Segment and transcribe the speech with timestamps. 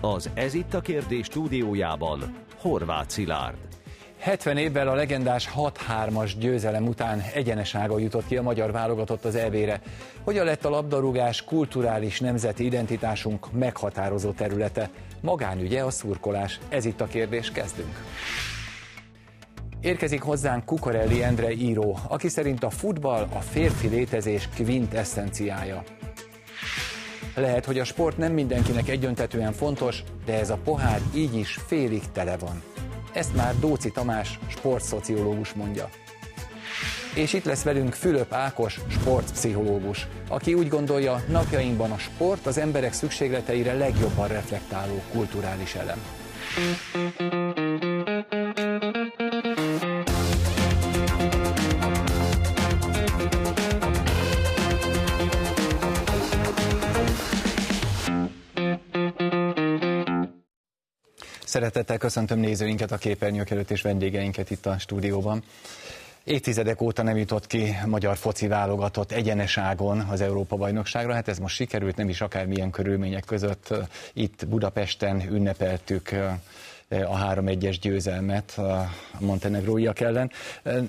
[0.00, 3.56] Az Ez itt a kérdés stúdiójában Horváth Szilárd.
[4.18, 9.80] 70 évvel a legendás 6-3-as győzelem után egyenesága jutott ki a magyar válogatott az EB-re.
[10.22, 14.90] Hogyan lett a labdarúgás kulturális nemzeti identitásunk meghatározó területe?
[15.20, 16.60] Magánügye a szurkolás.
[16.68, 17.96] Ez itt a kérdés, kezdünk.
[19.80, 25.82] Érkezik hozzánk Kukorelli Endre író, aki szerint a futball a férfi létezés kvint eszenciája.
[27.36, 32.02] Lehet, hogy a sport nem mindenkinek egyöntetően fontos, de ez a pohár így is félig
[32.12, 32.62] tele van.
[33.12, 35.88] Ezt már Dóci Tamás, sportszociológus mondja.
[37.14, 42.92] És itt lesz velünk Fülöp Ákos, sportpszichológus, aki úgy gondolja, napjainkban a sport az emberek
[42.92, 46.02] szükségleteire legjobban reflektáló kulturális elem.
[61.46, 65.42] Szeretettel köszöntöm nézőinket, a képernyők előtt és vendégeinket itt a stúdióban.
[66.24, 71.96] Évtizedek óta nem jutott ki magyar foci válogatott egyeneságon az Európa-bajnokságra, hát ez most sikerült,
[71.96, 73.74] nem is akármilyen körülmények között.
[74.12, 76.10] Itt Budapesten ünnepeltük
[76.88, 78.88] a 3-1-es győzelmet a
[79.20, 80.30] montenegróiak ellen.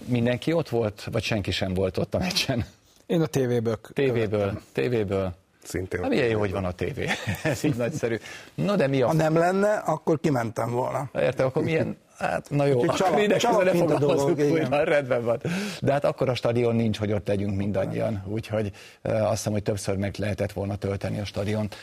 [0.06, 2.66] Mindenki ott volt, vagy senki sem volt ott a meccsen?
[3.06, 3.80] Én a tévéből.
[3.94, 5.34] Tévéből, tévéből
[5.68, 6.02] szintén.
[6.02, 7.10] Hát milyen jó, hogy van a tévé.
[7.44, 8.18] Ez így nagyszerű.
[8.56, 9.08] No, de mi a...
[9.08, 11.10] Ha nem lenne, akkor kimentem volna.
[11.14, 11.98] Érte, akkor milyen...
[12.18, 15.42] Hát, na jó, akkor ide ne újra, rendben van.
[15.82, 18.24] De hát akkor a stadion nincs, hogy ott legyünk mindannyian.
[18.28, 21.76] Úgyhogy azt hiszem, hogy többször meg lehetett volna tölteni a stadiont.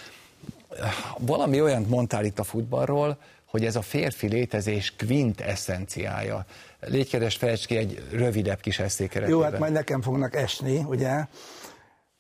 [1.18, 6.44] Valami olyant mondtál itt a futballról, hogy ez a férfi létezés kvint eszenciája.
[6.80, 9.38] Légy kedves, fejtsd ki egy rövidebb kis eszékeretében.
[9.38, 11.26] Jó, hát majd nekem fognak esni, ugye?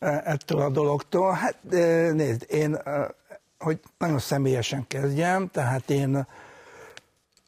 [0.04, 1.32] Ettől a dologtól?
[1.32, 1.56] Hát
[2.12, 2.78] nézd, én,
[3.58, 6.26] hogy nagyon személyesen kezdjem, tehát én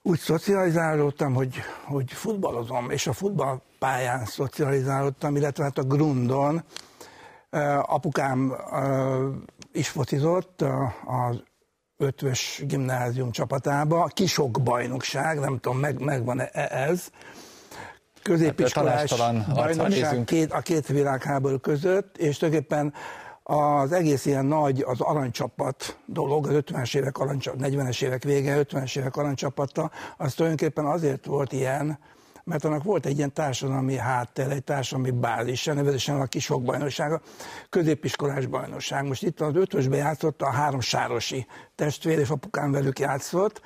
[0.02, 6.62] úgy szocializálódtam, hogy, hogy futballozom, és a futballpályán szocializálódtam, illetve hát a grundon.
[7.82, 8.54] Apukám
[9.72, 10.64] is focizott
[11.06, 11.42] az
[11.96, 17.10] ötvös gimnázium csapatába, kisok bajnokság, nem tudom, meg, megvan -e ez
[18.26, 22.92] középiskolás hát, bajnokság két, a két világháború között, és tulajdonképpen
[23.42, 29.16] az egész ilyen nagy, az aranycsapat dolog, az 50-es évek, 40-es évek vége, 50-es évek
[29.16, 31.98] aranycsapata, az tulajdonképpen azért volt ilyen,
[32.44, 37.20] mert annak volt egy ilyen társadalmi háttér, egy társadalmi bázisa, nevezetesen a kisok bajnoksága,
[37.70, 39.04] középiskolás bajnokság.
[39.04, 43.60] Most itt az ötösbe játszott a három sárosi testvér, és apukám velük játszott,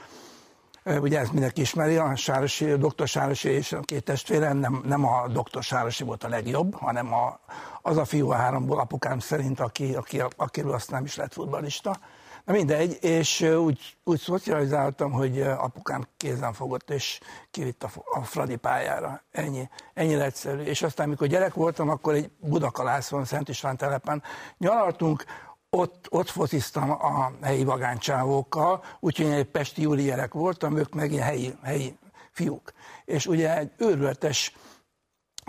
[0.99, 5.29] Ugye ezt mindenki ismeri, a Sárosi, doktor Sárosi és a két testvére, nem, nem a
[5.29, 7.41] doktor Sárosi volt a legjobb, hanem a,
[7.83, 11.99] az a fiú a háromból apukám szerint, aki, aki, akiről azt nem is lett futbalista.
[12.45, 18.57] Na mindegy, és úgy, úgy szocializáltam, hogy apukám kézen fogott, és kivitt a, a Fradi
[18.57, 19.23] pályára.
[19.31, 20.63] Ennyi, ennyi egyszerű.
[20.63, 24.23] És aztán, amikor gyerek voltam, akkor egy Budakalászon, Szent István telepen
[24.59, 25.25] nyaraltunk,
[25.71, 31.55] ott, ott fociztam a helyi vagáncsávókkal, úgyhogy egy pesti júlierek voltam, ők meg ilyen helyi,
[31.63, 31.99] helyi
[32.31, 32.73] fiúk.
[33.05, 34.57] És ugye egy őrületes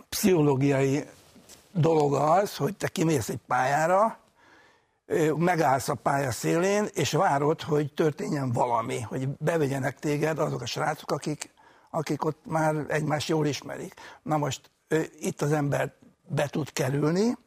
[0.09, 1.05] pszichológiai
[1.71, 4.19] dolog az, hogy te kimész egy pályára,
[5.35, 11.11] megállsz a pálya szélén, és várod, hogy történjen valami, hogy bevegyenek téged azok a srácok,
[11.11, 11.53] akik,
[11.89, 13.93] akik ott már egymást jól ismerik.
[14.23, 14.71] Na most
[15.19, 15.93] itt az ember
[16.27, 17.37] be tud kerülni,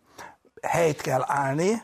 [0.62, 1.82] helyt kell állni,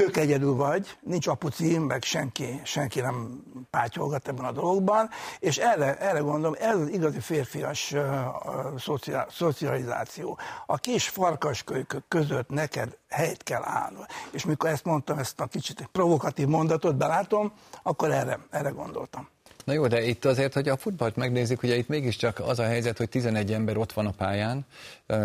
[0.00, 5.96] tök egyedül vagy, nincs apuci, meg senki, senki nem pátyolgat ebben a dologban, és erre,
[5.98, 7.94] erre gondolom, ez az igazi férfias
[9.28, 10.38] szocializáció.
[10.66, 13.98] A kis farkaskölykök között neked helyt kell állni.
[14.30, 19.28] És mikor ezt mondtam, ezt a kicsit provokatív mondatot belátom, akkor erre, erre gondoltam.
[19.64, 22.98] Na jó, de itt azért, hogy a futballt megnézik, ugye itt mégiscsak az a helyzet,
[22.98, 24.66] hogy 11 ember ott van a pályán,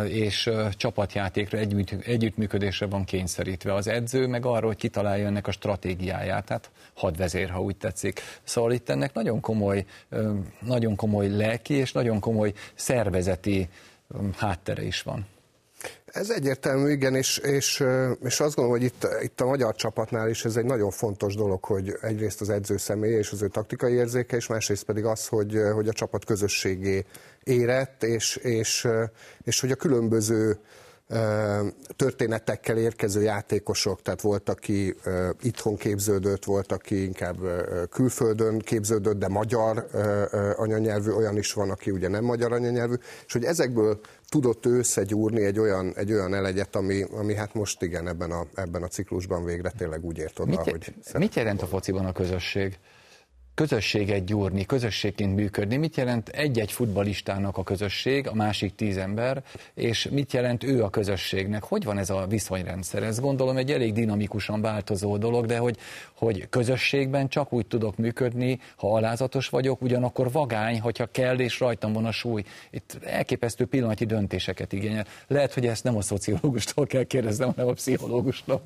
[0.08, 6.46] és csapatjátékra, együtt, együttműködésre van kényszerítve az edző, meg arról, hogy kitalálja ennek a stratégiáját,
[6.46, 8.22] tehát hadvezér, ha úgy tetszik.
[8.44, 9.86] Szóval itt ennek nagyon komoly,
[10.60, 13.70] nagyon komoly lelki és nagyon komoly szervezeti
[14.38, 15.26] háttere is van.
[16.06, 17.84] Ez egyértelmű, igen, és, és,
[18.24, 21.64] és azt gondolom, hogy itt, itt a magyar csapatnál is ez egy nagyon fontos dolog,
[21.64, 25.58] hogy egyrészt az edző személye és az ő taktikai érzéke, és másrészt pedig az, hogy,
[25.74, 27.06] hogy a csapat közösségé
[27.44, 28.88] érett, és, és,
[29.44, 30.60] és hogy a különböző
[31.96, 34.96] történetekkel érkező játékosok, tehát volt, aki
[35.42, 37.38] itthon képződött, volt, aki inkább
[37.90, 39.88] külföldön képződött, de magyar
[40.56, 42.94] anyanyelvű, olyan is van, aki ugye nem magyar anyanyelvű,
[43.26, 44.00] és hogy ezekből
[44.30, 48.46] tudott ő összegyúrni egy olyan, egy olyan elegyet, ami, ami hát most igen ebben a,
[48.54, 50.94] ebben a ciklusban végre tényleg úgy ért oda, mit, hogy...
[51.18, 52.78] Mit jelent a fociban a közösség?
[53.56, 55.78] Közösséget gyúrni, közösségként működni.
[55.78, 59.44] Mit jelent egy-egy futbalistának a közösség, a másik tíz ember,
[59.74, 61.64] és mit jelent ő a közösségnek?
[61.64, 63.04] Hogy van ez a viszonyrendszer?
[63.04, 65.78] Ez gondolom egy elég dinamikusan változó dolog, de hogy,
[66.14, 71.94] hogy közösségben csak úgy tudok működni, ha alázatos vagyok, ugyanakkor vagány, hogyha kell, és rajtam
[71.94, 72.44] van a súly.
[72.70, 75.06] Itt elképesztő pillanati döntéseket igényel.
[75.28, 78.62] Lehet, hogy ezt nem a szociológustól kell kérdeznem, hanem a pszichológustól.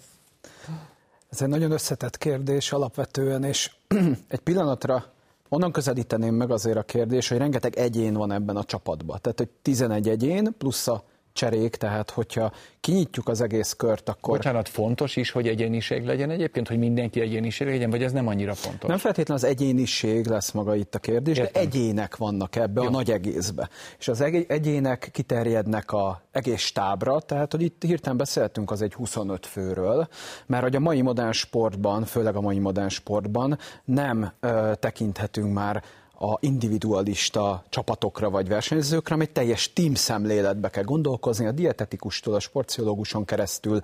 [1.30, 3.72] Ez egy nagyon összetett kérdés alapvetően, és
[4.28, 5.06] egy pillanatra
[5.50, 9.20] onnan közelíteném meg azért a kérdés, hogy rengeteg egyén van ebben a csapatban.
[9.22, 11.04] Tehát, hogy 11 egyén plusz a
[11.40, 14.38] cserék, tehát hogyha kinyitjuk az egész kört, akkor...
[14.38, 18.54] Bocsánat, fontos is, hogy egyéniség legyen egyébként, hogy mindenki egyéniség legyen, vagy ez nem annyira
[18.54, 18.90] fontos?
[18.90, 21.54] Nem feltétlenül az egyéniség lesz maga itt a kérdés, Értem.
[21.54, 22.88] de egyének vannak ebbe Jó.
[22.88, 23.70] a nagy egészbe.
[24.00, 29.46] És az egyének kiterjednek a egész stábra, tehát hogy itt hirtelen beszéltünk az egy 25
[29.46, 30.08] főről,
[30.46, 35.84] mert hogy a mai modern sportban, főleg a mai modern sportban nem ö, tekinthetünk már
[36.20, 43.26] a individualista csapatokra vagy versenyzőkre, amit teljes team szemléletbe kell gondolkozni, a dietetikustól a sportpszichológuson
[43.26, 43.82] keresztül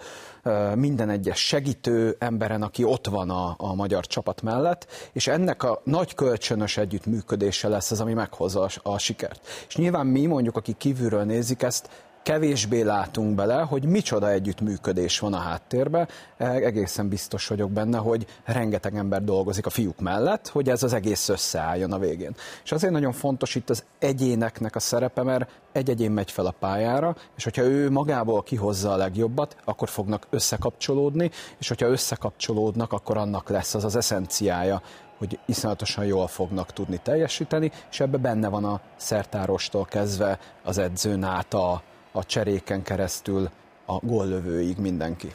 [0.75, 5.81] minden egyes segítő emberen, aki ott van a, a magyar csapat mellett, és ennek a
[5.83, 9.47] nagy kölcsönös együttműködése lesz az, ami meghozza a, a sikert.
[9.67, 11.89] És nyilván mi mondjuk, akik kívülről nézik ezt,
[12.25, 16.07] kevésbé látunk bele, hogy micsoda együttműködés van a háttérben.
[16.37, 20.93] E, egészen biztos vagyok benne, hogy rengeteg ember dolgozik a fiúk mellett, hogy ez az
[20.93, 22.35] egész összeálljon a végén.
[22.63, 26.55] És azért nagyon fontos itt az egyéneknek a szerepe, mert egy egyén megy fel a
[26.59, 33.17] pályára, és hogyha ő magából kihozza a legjobbat, akkor fognak összekapcsolódni, és hogyha összekapcsolódnak, akkor
[33.17, 34.81] annak lesz az az eszenciája,
[35.17, 41.23] hogy iszonyatosan jól fognak tudni teljesíteni, és ebbe benne van a szertárostól kezdve az edzőn
[41.23, 41.81] át a,
[42.15, 43.49] a cseréken keresztül
[43.85, 45.33] a góllövőig mindenki.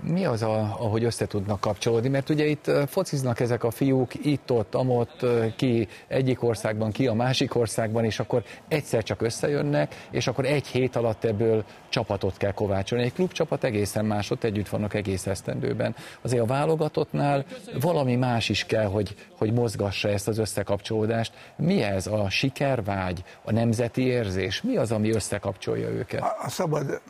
[0.00, 2.08] Mi az, a, ahogy össze tudnak kapcsolódni?
[2.08, 7.54] Mert ugye itt fociznak ezek a fiúk itt-ott, amott, ki egyik országban, ki a másik
[7.54, 13.04] országban, és akkor egyszer csak összejönnek, és akkor egy hét alatt ebből csapatot kell kovácsolni.
[13.04, 15.94] Egy klubcsapat egészen más, ott együtt vannak egész esztendőben.
[16.22, 17.44] Azért a válogatottnál
[17.80, 21.32] valami más is kell, hogy, hogy mozgassa ezt az összekapcsolódást.
[21.56, 24.62] Mi ez a sikervágy, a nemzeti érzés?
[24.62, 26.20] Mi az, ami összekapcsolja őket?
[26.20, 27.00] A, a szabad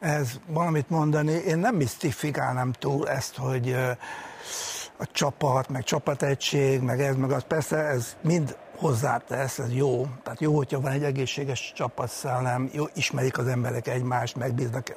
[0.00, 1.32] ez valamit mondani.
[1.32, 3.76] Én nem misztifikálnám túl ezt, hogy
[4.96, 7.42] a csapat, meg csapategység, meg ez, meg az.
[7.42, 10.06] Persze ez mind hozzátesz, ez jó.
[10.22, 14.96] Tehát jó, hogyha van egy egészséges csapatszellem, jó, ismerik az emberek egymást, megbíznak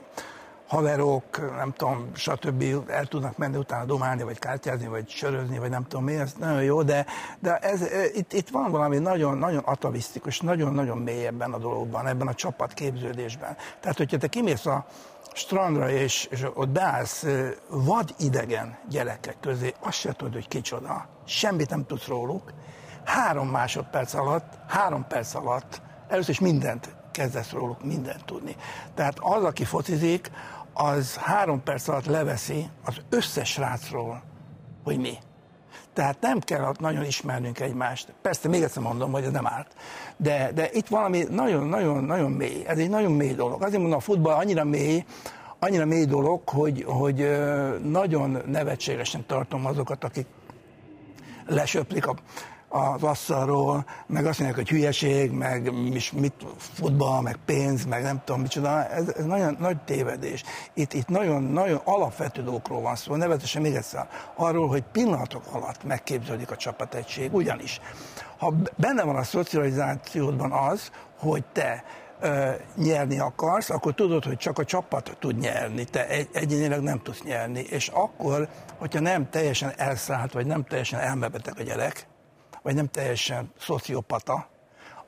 [0.70, 2.64] haverok, nem tudom, stb.
[2.88, 6.64] el tudnak menni utána domálni, vagy kártyázni, vagy sörözni, vagy nem tudom mi, ez nagyon
[6.64, 7.06] jó, de,
[7.40, 7.82] de ez,
[8.14, 13.58] itt, itt van valami nagyon, nagyon atavisztikus, nagyon-nagyon mély ebben a dologban, ebben a csapatképződésben.
[13.80, 14.86] Tehát, hogyha te kimész a
[15.34, 17.26] strandra, és, és ott beállsz
[17.70, 22.54] vad idegen gyerekek közé, azt se tudod, hogy kicsoda, semmit nem tudsz róluk,
[23.06, 28.56] három másodperc alatt, három perc alatt először is mindent kezdesz róluk mindent tudni.
[28.96, 30.32] Tehát az, aki focizik,
[30.82, 34.22] az három perc alatt leveszi az összes rácról,
[34.84, 35.14] hogy mi.
[35.94, 38.14] Tehát nem kell nagyon ismernünk egymást.
[38.22, 39.76] Persze, még egyszer mondom, hogy ez nem árt.
[40.18, 42.64] De, de itt valami nagyon-nagyon-nagyon mély.
[42.68, 43.62] Ez egy nagyon mély dolog.
[43.62, 45.06] Azért mondom, a futball annyira mély,
[45.60, 47.30] annyira mély dolog, hogy, hogy
[47.84, 50.26] nagyon nevetségesen tartom azokat, akik
[51.48, 52.16] lesöplik a
[52.70, 55.72] az asztalról, meg azt mondják, hogy hülyeség, meg
[56.14, 60.44] mit, futball, meg pénz, meg nem tudom micsoda, ez, ez nagyon nagy tévedés.
[60.74, 65.84] Itt, itt nagyon, nagyon alapvető dolgokról van szó, nevetesen még egyszer, arról, hogy pillanatok alatt
[65.84, 67.82] megképződik a csapategység, ugyanis.
[68.38, 71.84] Ha benne van a szocializációdban az, hogy te
[72.20, 77.02] ö, nyerni akarsz, akkor tudod, hogy csak a csapat tud nyerni, te egy, egyénileg nem
[77.02, 78.48] tudsz nyerni, és akkor,
[78.78, 82.08] hogyha nem teljesen elszállt, vagy nem teljesen elmebeteg a gyerek,
[82.62, 84.50] vagy nem teljesen szociopata,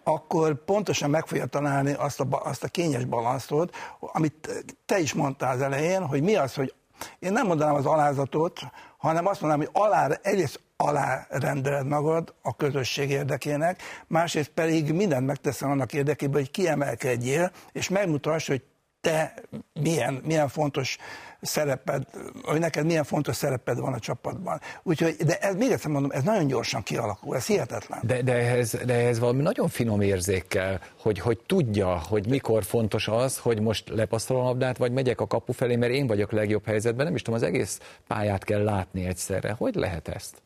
[0.03, 5.53] akkor pontosan meg fogja találni azt a, azt a kényes balanszot, amit te is mondtál
[5.55, 6.73] az elején, hogy mi az, hogy
[7.19, 8.59] én nem mondanám az alázatot,
[8.97, 15.69] hanem azt mondanám, hogy alá, egyrészt alárendeled magad a közösség érdekének, másrészt pedig mindent megteszel
[15.69, 18.63] annak érdekében, hogy kiemelkedjél, és megmutass, hogy
[19.01, 19.33] te
[19.73, 20.97] milyen, milyen fontos
[21.41, 22.03] szereped,
[22.43, 24.61] hogy neked milyen fontos szereped van a csapatban.
[24.83, 27.99] Úgyhogy, de ez, még egyszer mondom, ez nagyon gyorsan kialakul, ez hihetetlen.
[28.03, 33.07] De, de, ehhez, de ehhez valami nagyon finom érzékkel, hogy, hogy tudja, hogy mikor fontos
[33.07, 36.65] az, hogy most lepasztolom a labdát, vagy megyek a kapu felé, mert én vagyok legjobb
[36.65, 39.55] helyzetben, nem is tudom, az egész pályát kell látni egyszerre.
[39.57, 40.41] Hogy lehet ezt?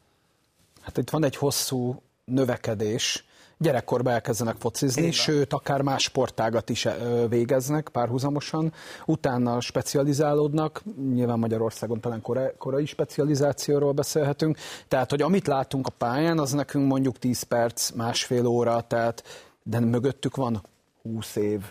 [0.81, 3.25] Hát itt van egy hosszú növekedés,
[3.57, 5.13] gyerekkorban elkezdenek focizni, Igen.
[5.13, 6.87] sőt, akár más sportágat is
[7.29, 8.73] végeznek párhuzamosan,
[9.05, 10.83] utána specializálódnak,
[11.13, 14.57] nyilván Magyarországon talán korai, korai specializációról beszélhetünk,
[14.87, 19.23] tehát, hogy amit látunk a pályán, az nekünk mondjuk 10 perc, másfél óra, tehát,
[19.63, 20.63] de mögöttük van
[21.01, 21.61] 20 év,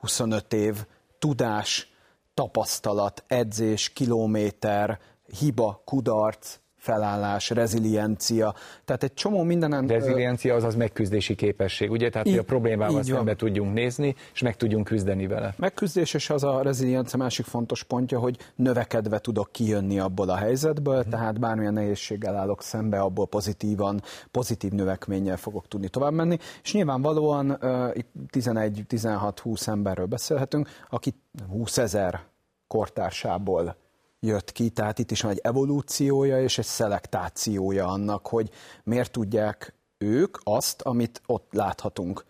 [0.00, 0.74] 25 év,
[1.18, 1.92] tudás,
[2.34, 4.98] tapasztalat, edzés, kilométer,
[5.38, 8.54] hiba, kudarc, felállás, reziliencia,
[8.84, 9.86] tehát egy csomó mindenen...
[9.86, 12.10] Reziliencia az az megküzdési képesség, ugye?
[12.10, 15.54] Tehát, így, hogy a problémával szembe tudjunk nézni, és meg tudjunk küzdeni vele.
[15.56, 21.00] Megküzdés, és az a reziliencia másik fontos pontja, hogy növekedve tudok kijönni abból a helyzetből,
[21.00, 21.10] hmm.
[21.10, 27.50] tehát bármilyen nehézséggel állok szembe, abból pozitívan, pozitív növekménnyel fogok tudni tovább menni, és nyilvánvalóan
[27.50, 31.14] uh, itt 11-16-20 emberről beszélhetünk, aki
[31.50, 32.20] 20 ezer
[32.66, 33.76] kortársából
[34.20, 38.50] jött ki, tehát itt is van egy evolúciója és egy szelektációja annak, hogy
[38.84, 42.24] miért tudják ők azt, amit ott láthatunk.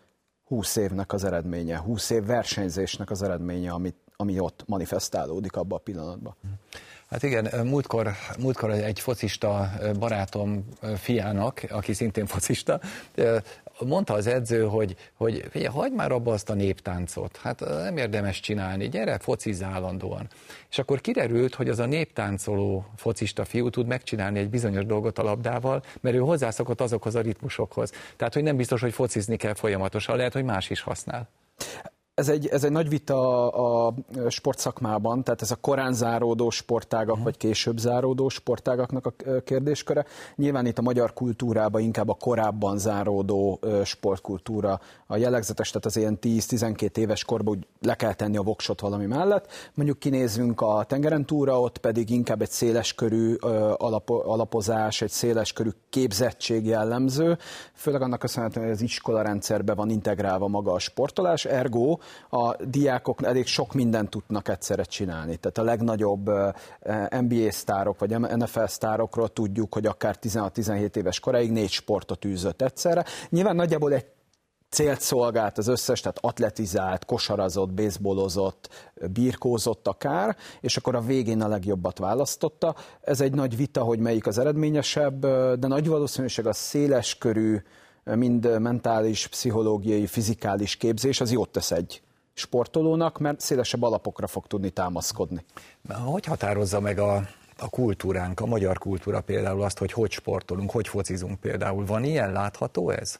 [0.44, 5.82] 20 évnek az eredménye, 20 év versenyzésnek az eredménye, amit, ami ott manifestálódik abban a
[5.82, 6.36] pillanatban.
[7.10, 12.80] Hát igen, múltkor, múltkor egy focista barátom fiának, aki szintén focista,
[13.86, 18.40] mondta az edző, hogy, hogy figyelj, hagyd már abba azt a néptáncot, hát nem érdemes
[18.40, 20.28] csinálni, gyere, focizz állandóan.
[20.70, 25.22] És akkor kiderült, hogy az a néptáncoló focista fiú tud megcsinálni egy bizonyos dolgot a
[25.22, 27.92] labdával, mert ő hozzászokott azokhoz a ritmusokhoz.
[28.16, 31.28] Tehát, hogy nem biztos, hogy focizni kell folyamatosan, lehet, hogy más is használ
[32.18, 33.48] ez egy, ez egy nagy vita
[33.86, 33.94] a
[34.28, 37.24] sportszakmában, tehát ez a korán záródó sportágak, uh-huh.
[37.24, 39.12] vagy később záródó sportágaknak a
[39.44, 40.04] kérdésköre.
[40.36, 46.18] Nyilván itt a magyar kultúrában inkább a korábban záródó sportkultúra a jellegzetes, tehát az ilyen
[46.22, 49.52] 10-12 éves korban úgy le kell tenni a voksot valami mellett.
[49.74, 53.34] Mondjuk kinézünk a tengeren túra, ott pedig inkább egy széleskörű
[53.76, 57.38] alap, alapozás, egy széleskörű képzettség jellemző,
[57.74, 61.98] főleg annak köszönhetően, hogy az iskola rendszerbe van integrálva maga a sportolás, ergo
[62.30, 65.36] a diákok elég sok mindent tudnak egyszerre csinálni.
[65.36, 66.30] Tehát a legnagyobb
[67.20, 73.04] NBA sztárok vagy NFL sztárokról tudjuk, hogy akár 16-17 éves koráig négy sportot űzött egyszerre.
[73.28, 74.06] Nyilván nagyjából egy
[74.70, 81.48] célt szolgált az összes, tehát atletizált, kosarazott, baseballozott, birkózott akár, és akkor a végén a
[81.48, 82.74] legjobbat választotta.
[83.00, 85.20] Ez egy nagy vita, hogy melyik az eredményesebb,
[85.58, 87.62] de nagy valószínűség a széles körű,
[88.16, 92.02] mind mentális, pszichológiai, fizikális képzés, az jót tesz egy
[92.34, 95.44] sportolónak, mert szélesebb alapokra fog tudni támaszkodni.
[96.04, 97.14] Hogy határozza meg a,
[97.58, 101.86] a kultúránk, a magyar kultúra például azt, hogy hogy sportolunk, hogy focizunk például?
[101.86, 103.18] Van ilyen, látható ez?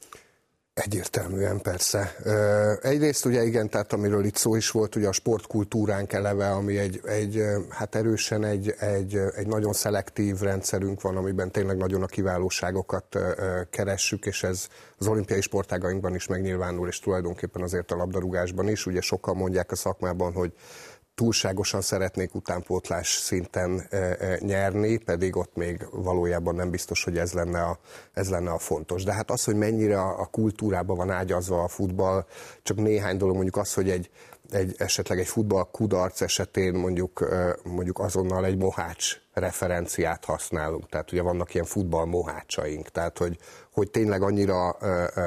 [0.85, 2.17] Egyértelműen persze.
[2.83, 7.01] Egyrészt ugye igen, tehát amiről itt szó is volt, ugye a sportkultúránk eleve, ami egy,
[7.05, 13.19] egy hát erősen egy, egy, egy nagyon szelektív rendszerünk van, amiben tényleg nagyon a kiválóságokat
[13.71, 14.67] keressük, és ez
[14.99, 18.87] az olimpiai sportágainkban is megnyilvánul, és tulajdonképpen azért a labdarúgásban is.
[18.87, 20.53] Ugye sokan mondják a szakmában, hogy
[21.19, 27.33] túlságosan szeretnék utánpótlás szinten e, e, nyerni, pedig ott még valójában nem biztos, hogy ez
[27.33, 27.79] lenne a,
[28.13, 29.05] ez lenne a fontos.
[29.05, 32.25] De hát az, hogy mennyire a, kultúrában van ágyazva a futball,
[32.63, 34.11] csak néhány dolog, mondjuk az, hogy egy,
[34.51, 37.29] egy esetleg egy futball kudarc esetén mondjuk,
[37.65, 40.89] mondjuk azonnal egy mohács referenciát használunk.
[40.89, 43.39] Tehát ugye vannak ilyen futball mohácsaink, tehát hogy,
[43.73, 44.77] hogy tényleg annyira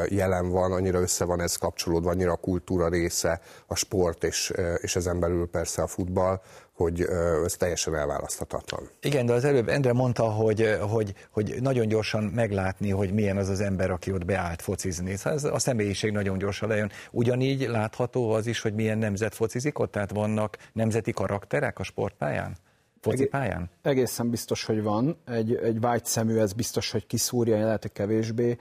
[0.07, 4.95] jelen van, annyira össze van ez kapcsolódva, annyira a kultúra része, a sport és, és
[4.95, 6.41] ezen belül persze a futball,
[6.81, 7.01] hogy
[7.45, 8.89] ez teljesen elválaszthatatlan.
[9.01, 13.49] Igen, de az előbb Endre mondta, hogy, hogy, hogy nagyon gyorsan meglátni, hogy milyen az
[13.49, 15.15] az ember, aki ott beállt focizni.
[15.23, 16.91] Ez a személyiség nagyon gyorsan lejön.
[17.11, 22.57] Ugyanígy látható az is, hogy milyen nemzet focizik ott, tehát vannak nemzeti karakterek a sportpályán?
[23.01, 23.69] Focipályán?
[23.81, 25.17] Egészen biztos, hogy van.
[25.25, 28.57] Egy, egy vágy szemű, ez biztos, hogy kiszúrja, lehet kevésbé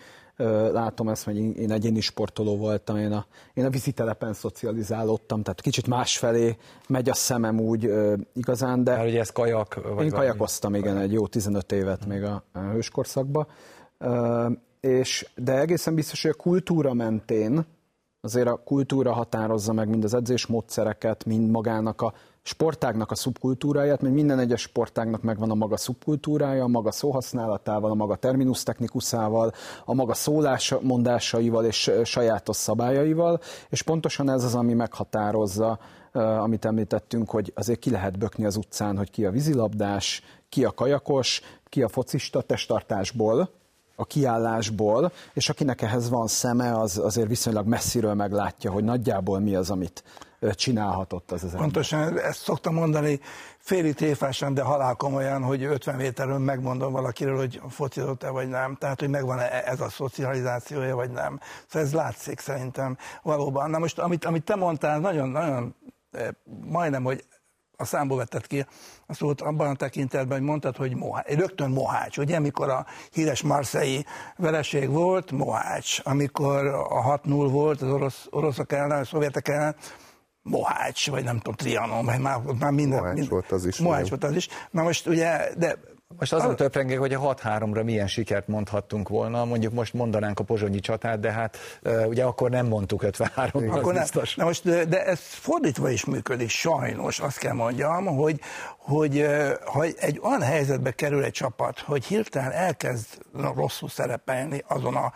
[0.72, 5.86] látom ezt, hogy én egyéni sportoló voltam, én a, én a vízitelepen szocializálódtam, tehát kicsit
[5.86, 6.56] másfelé
[6.88, 7.90] megy a szemem úgy
[8.34, 8.96] igazán, de...
[8.96, 9.94] Már ugye ez kajak?
[9.94, 13.46] Vagy én kajakoztam, igen, egy jó 15 évet még a, a hőskorszakban,
[14.80, 17.66] és, de egészen biztos, hogy a kultúra mentén
[18.20, 24.00] azért a kultúra határozza meg mind az edzés módszereket, mind magának a sportágnak a szubkultúráját,
[24.00, 29.52] mert minden egyes sportágnak megvan a maga szubkultúrája, a maga szóhasználatával, a maga terminus technikuszával,
[29.84, 35.78] a maga szólásmondásaival és sajátos szabályaival, és pontosan ez az, ami meghatározza,
[36.12, 40.70] amit említettünk, hogy azért ki lehet bökni az utcán, hogy ki a vízilabdás, ki a
[40.70, 43.50] kajakos, ki a focista testtartásból,
[43.96, 49.54] a kiállásból, és akinek ehhez van szeme, az azért viszonylag messziről meglátja, hogy nagyjából mi
[49.54, 50.02] az, amit
[50.54, 52.24] csinálhatott az az ember.
[52.24, 53.20] Ezt szoktam mondani
[53.58, 59.08] féli tréfásan, de halálkomolyan, hogy 50 méterről megmondom valakiről, hogy focizott-e vagy nem, tehát hogy
[59.08, 61.40] megvan -e ez a szocializációja vagy nem.
[61.66, 63.70] Szóval ez látszik szerintem valóban.
[63.70, 65.74] Na most, amit, amit te mondtál, nagyon, nagyon
[66.64, 67.24] majdnem, hogy
[67.80, 68.66] a számból vetted ki
[69.06, 73.42] a szót abban a tekintetben, hogy mondtad, hogy Mohács, rögtön Mohács, ugye, amikor a híres
[73.42, 74.04] marszei
[74.36, 79.76] vereség volt, Mohács, amikor a 6-0 volt az orosz, oroszok ellen, a szovjetek ellen,
[80.42, 82.98] Mohács, vagy nem tudom, Trianon, vagy már, már minden.
[82.98, 83.78] Mohács minden, volt az is.
[83.78, 84.48] Mohács volt az is.
[84.70, 85.76] Na most ugye, de
[86.18, 90.80] most azon töprengek, hogy a 6-3-ra milyen sikert mondhattunk volna, mondjuk most mondanánk a pozsonyi
[90.80, 91.58] csatát, de hát
[92.06, 94.34] ugye akkor nem mondtuk 53 ra akkor biztos.
[94.34, 98.40] Na most, de ez fordítva is működik, sajnos, azt kell mondjam, hogy,
[98.78, 99.26] hogy
[99.64, 103.06] ha egy olyan helyzetbe kerül egy csapat, hogy hirtelen elkezd
[103.54, 105.12] rosszul szerepelni azon a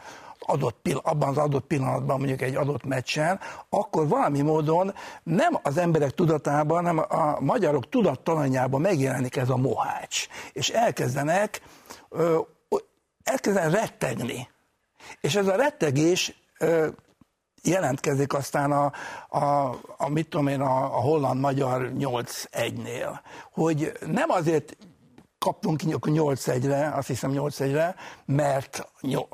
[0.47, 6.11] adott, abban az adott pillanatban, mondjuk egy adott meccsen, akkor valami módon nem az emberek
[6.11, 10.27] tudatában, hanem a magyarok tudattalanjában megjelenik ez a mohács.
[10.53, 11.61] És elkezdenek,
[13.25, 14.49] elkezdenek rettegni.
[15.21, 16.43] És ez a rettegés
[17.63, 18.93] jelentkezik aztán a,
[19.29, 23.19] a, a mit tudom én, a, a holland-magyar 8-1-nél,
[23.53, 24.77] hogy nem azért
[25.45, 28.89] kaptunk 8-1-re, azt hiszem 8-1-re, mert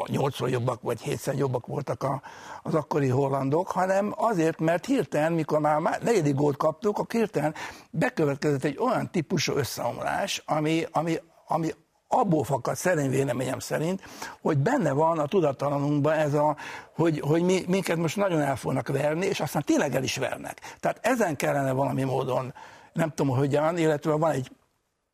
[0.07, 2.23] 8 jobbak vagy 7 jobbak voltak a,
[2.63, 7.55] az akkori hollandok, hanem azért, mert hirtelen, mikor már negyedik gólt kaptuk, akkor hirtelen
[7.91, 11.71] bekövetkezett egy olyan típusú összeomlás, ami, ami, ami
[12.09, 14.03] abból fakad szerint véleményem szerint,
[14.41, 16.57] hogy benne van a tudatalanunkban ez a,
[16.95, 20.61] hogy, hogy mi, minket most nagyon el fognak verni, és aztán tényleg el is vernek.
[20.81, 22.55] Tehát ezen kellene valami módon,
[22.93, 24.51] nem tudom hogyan, illetve van egy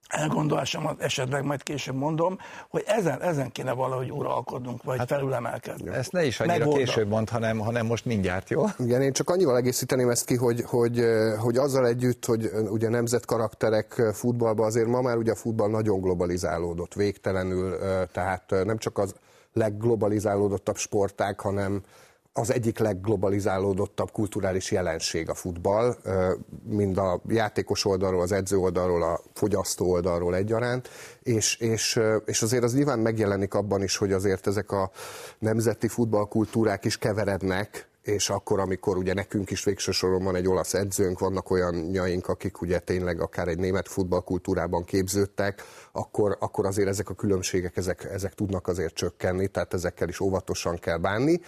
[0.08, 5.94] elgondolásomat esetleg majd később mondom, hogy ezen, ezen kéne valahogy uralkodnunk, vagy hát, felülemelkedni.
[5.94, 6.78] Ezt ne is annyira Megolda.
[6.78, 8.64] később mond, hanem, hanem most mindjárt, jó?
[8.78, 11.04] Igen, én csak annyival egészíteném ezt ki, hogy, hogy,
[11.38, 16.94] hogy azzal együtt, hogy ugye nemzetkarakterek futballban azért ma már ugye a futball nagyon globalizálódott,
[16.94, 17.78] végtelenül,
[18.12, 19.14] tehát nem csak az
[19.52, 21.82] legglobalizálódottabb sportág, hanem
[22.38, 25.96] az egyik legglobalizálódottabb kulturális jelenség a futball,
[26.68, 30.88] mind a játékos oldalról, az edző oldalról, a fogyasztó oldalról egyaránt,
[31.22, 34.90] és, és, és azért az nyilván megjelenik abban is, hogy azért ezek a
[35.38, 40.74] nemzeti futballkultúrák is keverednek, és akkor, amikor ugye nekünk is végső soron van egy olasz
[40.74, 46.88] edzőnk, vannak olyan nyaink, akik ugye tényleg akár egy német futballkultúrában képződtek, akkor, akkor azért
[46.88, 51.40] ezek a különbségek, ezek, ezek tudnak azért csökkenni, tehát ezekkel is óvatosan kell bánni.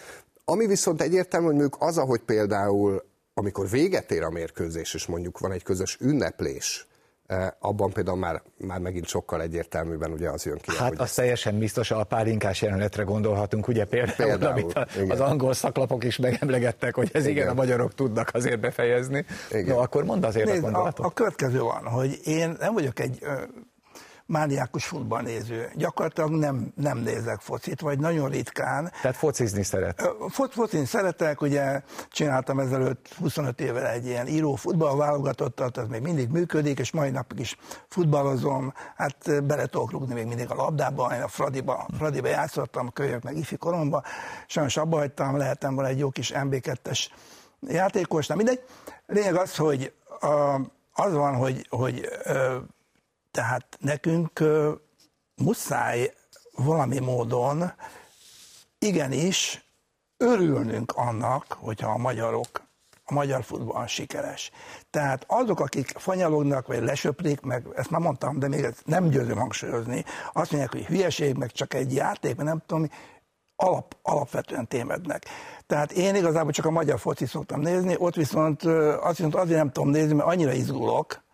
[0.51, 5.39] Ami viszont egyértelmű, hogy mondjuk az, ahogy például, amikor véget ér a mérkőzés, és mondjuk
[5.39, 6.87] van egy közös ünneplés,
[7.27, 10.77] eh, abban például már, már megint sokkal egyértelműben ugye az jön ki.
[10.77, 15.53] Hát az teljesen biztos, a pálinkás jelenetre gondolhatunk, ugye például, például amit a, az angol
[15.53, 19.25] szaklapok is megemlegettek, hogy ez igen, igen a magyarok tudnak azért befejezni.
[19.51, 19.75] Igen.
[19.75, 21.05] No, akkor mondd azért Nézd, a gondolatot.
[21.05, 23.25] A, a következő van, hogy én nem vagyok egy
[24.29, 25.71] mániákus futballnéző.
[25.75, 28.93] Gyakorlatilag nem, nem nézek focit, vagy nagyon ritkán.
[29.03, 30.03] Tehát focizni szeret?
[30.29, 36.29] Fo- focizni szeretek, ugye csináltam ezelőtt 25 évvel egy ilyen író futballválogatottat, az még mindig
[36.29, 37.57] működik, és mai napig is
[37.89, 43.23] futballozom, hát bele tudok rúgni még mindig a labdába, én a Fradiba, Fradiba játszottam, kölyök
[43.23, 44.03] meg ifi koromba,
[44.47, 47.07] sajnos abba hagytam, lehetem volna egy jó kis MB2-es
[47.61, 48.63] játékos, nem mindegy.
[49.07, 49.93] Lényeg az, hogy
[50.93, 52.09] az van, hogy, hogy
[53.39, 54.43] tehát nekünk
[55.35, 56.15] muszáj
[56.57, 57.73] valami módon
[58.79, 59.65] igenis
[60.17, 62.63] örülnünk annak, hogyha a magyarok,
[63.05, 64.51] a magyar futball sikeres.
[64.91, 69.39] Tehát azok, akik fanyalognak, vagy lesöprik, meg ezt már mondtam, de még ezt nem győzöm
[69.39, 72.91] hangsúlyozni, azt mondják, hogy hülyeség, meg csak egy játék, meg nem tudom,
[73.57, 75.25] alap, alapvetően tévednek.
[75.67, 79.71] Tehát én igazából csak a magyar foci szoktam nézni, ott viszont azt viszont azért nem
[79.71, 81.27] tudom nézni, mert annyira izgulok,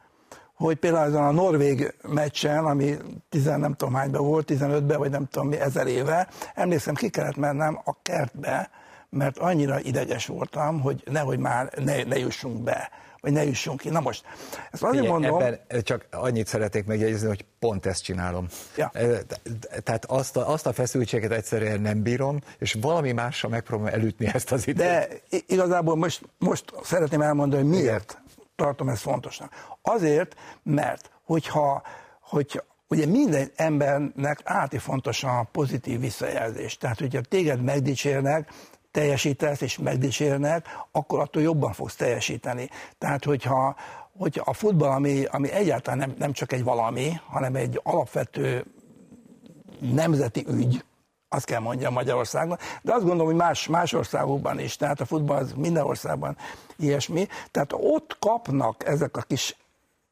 [0.54, 2.96] hogy például azon a Norvég meccsen, ami
[3.28, 7.36] tizen nem tudom hányban volt, 15-ben, vagy nem tudom mi, ezer éve, emlékszem, ki kellett
[7.36, 8.70] mennem a kertbe,
[9.10, 12.90] mert annyira ideges voltam, hogy nehogy már ne, ne jussunk be,
[13.20, 13.88] vagy ne jussunk ki.
[13.88, 14.24] Na most,
[14.70, 15.40] ezt azért Figyelj, mondom...
[15.40, 18.46] Ebben csak annyit szeretnék megjegyezni, hogy pont ezt csinálom.
[18.76, 18.92] Ja.
[19.82, 24.52] Tehát azt a, azt a feszültséget egyszerűen nem bírom, és valami mással megpróbálom elütni ezt
[24.52, 24.86] az időt.
[24.86, 25.08] De
[25.46, 28.22] igazából most, most szeretném elmondani, hogy miért
[28.56, 29.76] tartom ezt fontosnak?
[29.82, 31.82] Azért, mert hogyha,
[32.20, 36.76] hogyha ugye minden embernek áti fontos a pozitív visszajelzés.
[36.76, 38.50] Tehát, hogyha téged megdicsérnek,
[38.90, 42.68] teljesítesz és megdicsérnek, akkor attól jobban fogsz teljesíteni.
[42.98, 43.76] Tehát, hogyha,
[44.18, 48.64] hogyha a futball, ami, ami egyáltalán nem, nem csak egy valami, hanem egy alapvető
[49.80, 50.84] nemzeti ügy,
[51.34, 55.36] azt kell mondjam Magyarországon, de azt gondolom, hogy más, más országokban is, tehát a futball
[55.36, 56.36] az minden országban
[56.76, 59.56] ilyesmi, tehát ott kapnak ezek a kis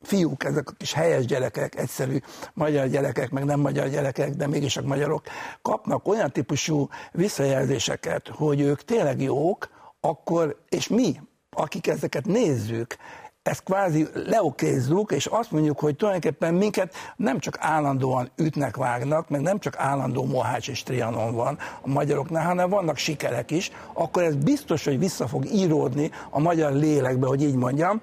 [0.02, 2.18] fiúk, ezek a kis helyes gyerekek, egyszerű
[2.54, 5.22] magyar gyerekek, meg nem magyar gyerekek, de mégis a magyarok
[5.62, 9.68] kapnak olyan típusú visszajelzéseket, hogy ők tényleg jók,
[10.00, 12.96] akkor, és mi, akik ezeket nézzük,
[13.42, 19.40] ezt kvázi leokézzuk, és azt mondjuk, hogy tulajdonképpen minket nem csak állandóan ütnek, vágnak, meg
[19.40, 24.36] nem csak állandó Mohács és Trianon van a magyaroknál, hanem vannak sikerek is, akkor ez
[24.36, 28.00] biztos, hogy vissza fog íródni a magyar lélekbe, hogy így mondjam,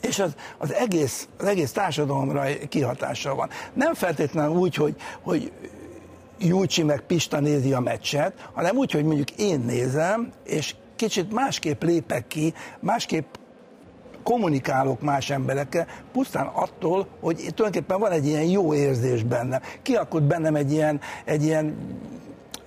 [0.00, 3.48] és az, az, egész, az egész társadalomra kihatással van.
[3.72, 5.52] Nem feltétlenül úgy, hogy, hogy
[6.38, 11.82] Júcsi meg Pista nézi a meccset, hanem úgy, hogy mondjuk én nézem, és kicsit másképp
[11.82, 13.34] lépek ki, másképp
[14.24, 19.60] kommunikálok más emberekkel, pusztán attól, hogy tulajdonképpen van egy ilyen jó érzés bennem.
[19.82, 21.76] Kialakult bennem egy ilyen, egy ilyen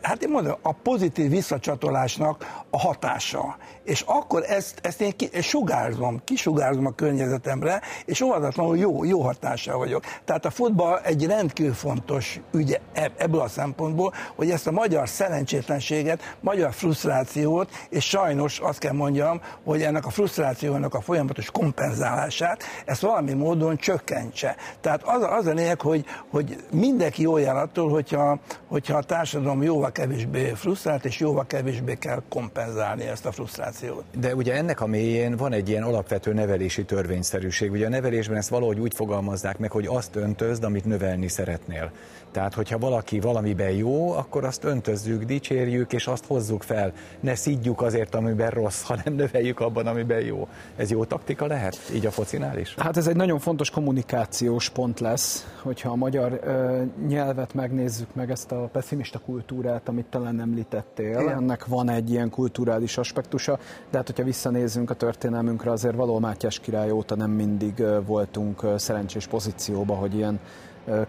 [0.02, 3.58] hát én mondom, a pozitív visszacsatolásnak a hatása.
[3.88, 9.78] És akkor ezt, ezt én ki, sugárzom, kisugárzom a környezetemre, és óvatatlanul jó, jó hatással
[9.78, 10.04] vagyok.
[10.26, 12.80] Tehát a futball egy rendkívül fontos ügy
[13.18, 19.42] ebből a szempontból, hogy ezt a magyar szerencsétlenséget, magyar frusztrációt, és sajnos azt kell mondjam,
[19.64, 24.56] hogy ennek a frusztrációnak a folyamatos kompenzálását, ezt valami módon csökkentse.
[24.82, 29.64] Tehát az, az a lényeg, hogy, hogy mindenki jó jel attól, hogyha, hogyha a társadalom
[29.64, 33.76] jóval kevésbé frusztrált, és jóval kevésbé kell kompenzálni ezt a frusztrációt.
[34.20, 37.72] De ugye ennek a mélyén van egy ilyen alapvető nevelési törvényszerűség.
[37.72, 41.92] Ugye a nevelésben ezt valahogy úgy fogalmazzák meg, hogy azt öntözd, amit növelni szeretnél.
[42.32, 46.94] Tehát, hogyha valaki valamiben jó, akkor azt öntözzük, dicsérjük, és azt hozzuk fel.
[47.20, 50.48] Ne szidjuk azért, amiben rossz, hanem növeljük abban, amiben jó.
[50.76, 52.76] Ez jó taktika lehet, így a focinál is?
[52.78, 58.32] Hát ez egy nagyon fontos kommunikációs pont lesz, hogyha a magyar ö, nyelvet megnézzük meg
[58.32, 61.20] ezt a pessimista kultúrát, amit talán említettél.
[61.20, 61.30] Igen.
[61.30, 63.60] Ennek van egy ilyen kulturális aspektusa,
[63.92, 69.28] de hát hogyha visszanézzünk a történelmünkre, azért való Mátyás király óta nem mindig voltunk szerencsés
[69.28, 70.40] pozícióba, hogy ilyen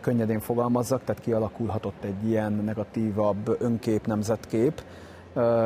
[0.01, 4.83] könnyedén fogalmazzak, tehát kialakulhatott egy ilyen negatívabb önkép, nemzetkép,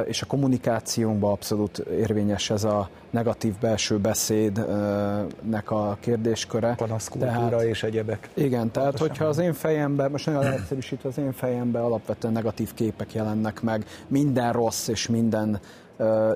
[0.04, 6.74] és a kommunikációnkban abszolút érvényes ez a negatív belső beszédnek a kérdésköre.
[6.74, 8.28] Panaszkultúra tehát, és egyebek.
[8.34, 9.08] Igen, tehát Pontosan.
[9.08, 13.84] hogyha az én fejemben, most nagyon leegyszerűsítve, az én fejemben alapvetően negatív képek jelennek meg,
[14.08, 15.60] minden rossz és minden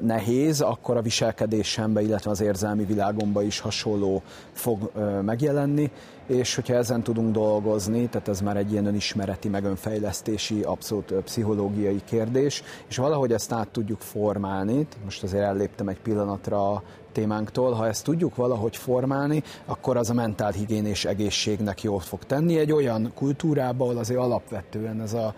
[0.00, 4.90] nehéz, akkor a viselkedésembe, illetve az érzelmi világomba is hasonló fog
[5.22, 5.90] megjelenni,
[6.26, 12.00] és hogyha ezen tudunk dolgozni, tehát ez már egy ilyen önismereti, meg önfejlesztési, abszolút pszichológiai
[12.04, 17.86] kérdés, és valahogy ezt át tudjuk formálni, most azért elléptem egy pillanatra a témánktól, ha
[17.86, 22.58] ezt tudjuk valahogy formálni, akkor az a mentál higiénés egészségnek jót fog tenni.
[22.58, 25.34] Egy olyan kultúrába, ahol azért alapvetően ez a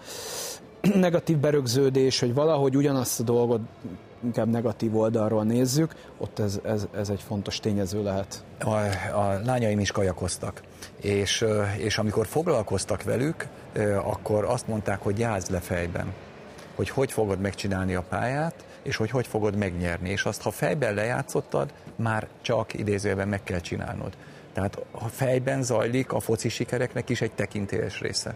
[0.94, 3.61] negatív berögződés, hogy valahogy ugyanazt a dolgot
[4.24, 8.44] inkább negatív oldalról nézzük, ott ez, ez, ez egy fontos tényező lehet.
[8.59, 8.74] A,
[9.18, 10.62] a lányaim is kajakoztak,
[11.00, 11.44] és,
[11.76, 13.46] és amikor foglalkoztak velük,
[14.02, 16.12] akkor azt mondták, hogy játsz le fejben,
[16.74, 20.11] hogy hogy fogod megcsinálni a pályát, és hogy hogy fogod megnyerni.
[20.11, 24.16] És azt, ha fejben lejátszottad, már csak idézőben meg kell csinálnod.
[24.52, 28.35] Tehát ha fejben zajlik, a foci sikereknek is egy tekintélyes része.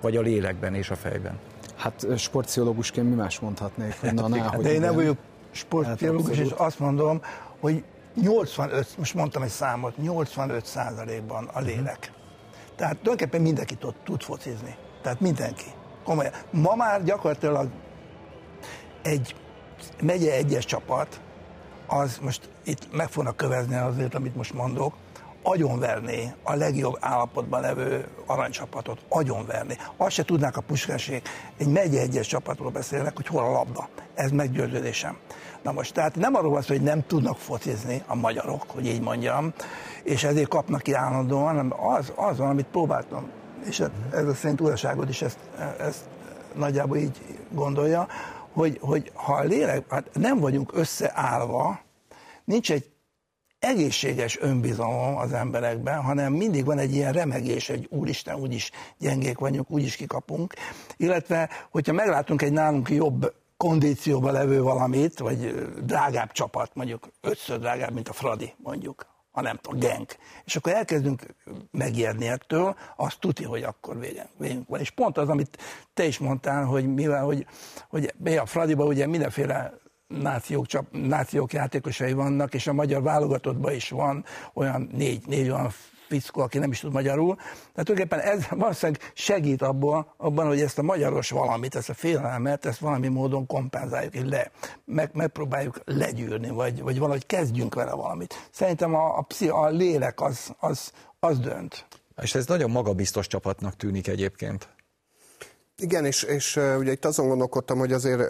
[0.00, 1.38] Vagy a lélekben és a fejben.
[1.76, 5.16] Hát sportpszichológusként mi más mondhatnék, na, hogy De én nem vagyok
[5.50, 7.20] sportpszichológus, és azt mondom,
[7.60, 7.84] hogy
[8.22, 12.12] 85, most mondtam egy számot, 85 százalékban a lélek.
[12.76, 14.76] Tehát tulajdonképpen mindenki tud, tud focizni.
[15.02, 15.64] Tehát mindenki.
[16.04, 16.32] Komolyan.
[16.50, 17.68] Ma már gyakorlatilag
[19.02, 19.34] egy
[20.02, 21.20] megye egyes csapat,
[21.86, 24.94] az most itt meg fognak kövezni azért, amit most mondok,
[25.46, 29.76] agyonverné a legjobb állapotban levő aranycsapatot, agyonverné.
[29.96, 33.88] Azt se tudnák a puskásék, egy megye egyes csapatról beszélnek, hogy hol a labda.
[34.14, 35.16] Ez meggyőződésem.
[35.62, 39.52] Na most, tehát nem arról van hogy nem tudnak focizni a magyarok, hogy így mondjam,
[40.02, 43.30] és ezért kapnak ki állandóan, hanem az, az van, amit próbáltam.
[43.66, 45.38] És ez a szerint uraságod is ezt,
[45.78, 46.04] ezt
[46.54, 48.06] nagyjából így gondolja,
[48.52, 51.80] hogy, hogy ha a lélek, hát nem vagyunk összeállva,
[52.44, 52.93] nincs egy
[53.64, 59.70] egészséges önbizalom az emberekben, hanem mindig van egy ilyen remegés, hogy úristen, úgyis gyengék vagyunk,
[59.70, 60.54] úgyis kikapunk.
[60.96, 67.92] Illetve, hogyha meglátunk egy nálunk jobb kondícióba levő valamit, vagy drágább csapat, mondjuk ötször drágább,
[67.92, 70.16] mint a Fradi, mondjuk, a nem tudom, genk.
[70.44, 71.22] És akkor elkezdünk
[71.70, 73.98] megijedni ettől, azt tudja, hogy akkor
[74.38, 74.80] végünk van.
[74.80, 75.58] És pont az, amit
[75.94, 77.46] te is mondtál, hogy mivel, hogy,
[77.88, 79.72] hogy a Fradiba ugye mindenféle
[80.20, 84.24] nációk, csap, nációk játékosai vannak, és a magyar válogatottban is van
[84.54, 85.70] olyan négy, négy olyan
[86.08, 87.36] fickó, aki nem is tud magyarul.
[87.36, 92.64] Tehát tulajdonképpen ez valószínűleg segít abban, abban, hogy ezt a magyaros valamit, ezt a félelmet,
[92.64, 94.50] ezt valami módon kompenzáljuk, és le,
[94.84, 98.48] meg, megpróbáljuk legyűrni, vagy, vagy valahogy kezdjünk vele valamit.
[98.50, 101.86] Szerintem a, a, a lélek az, az, az dönt.
[102.22, 104.68] És ez nagyon magabiztos csapatnak tűnik egyébként.
[105.76, 108.20] Igen, és, és ugye itt azon gondolkodtam, hogy azért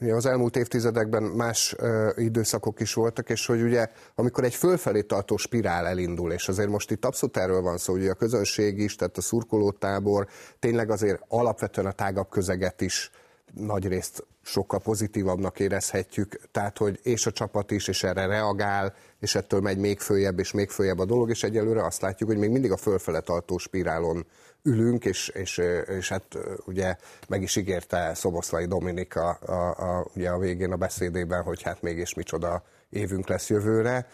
[0.00, 5.00] ugye az elmúlt évtizedekben más uh, időszakok is voltak, és hogy ugye amikor egy fölfelé
[5.00, 8.96] tartó spirál elindul, és azért most itt abszolút erről van szó, hogy a közönség is,
[8.96, 10.26] tehát a szurkolótábor
[10.58, 13.10] tényleg azért alapvetően a tágabb közeget is
[13.54, 19.34] nagy részt sokkal pozitívabbnak érezhetjük, tehát hogy és a csapat is, és erre reagál, és
[19.34, 22.50] ettől megy még följebb, és még följebb a dolog, és egyelőre azt látjuk, hogy még
[22.50, 24.26] mindig a fölfele tartó spirálon
[24.62, 25.58] ülünk, és, és,
[25.98, 26.96] és hát ugye
[27.28, 31.82] meg is ígérte Szoboszlai Dominika a, a, a, ugye a végén a beszédében, hogy hát
[31.82, 34.08] mégis micsoda évünk lesz jövőre.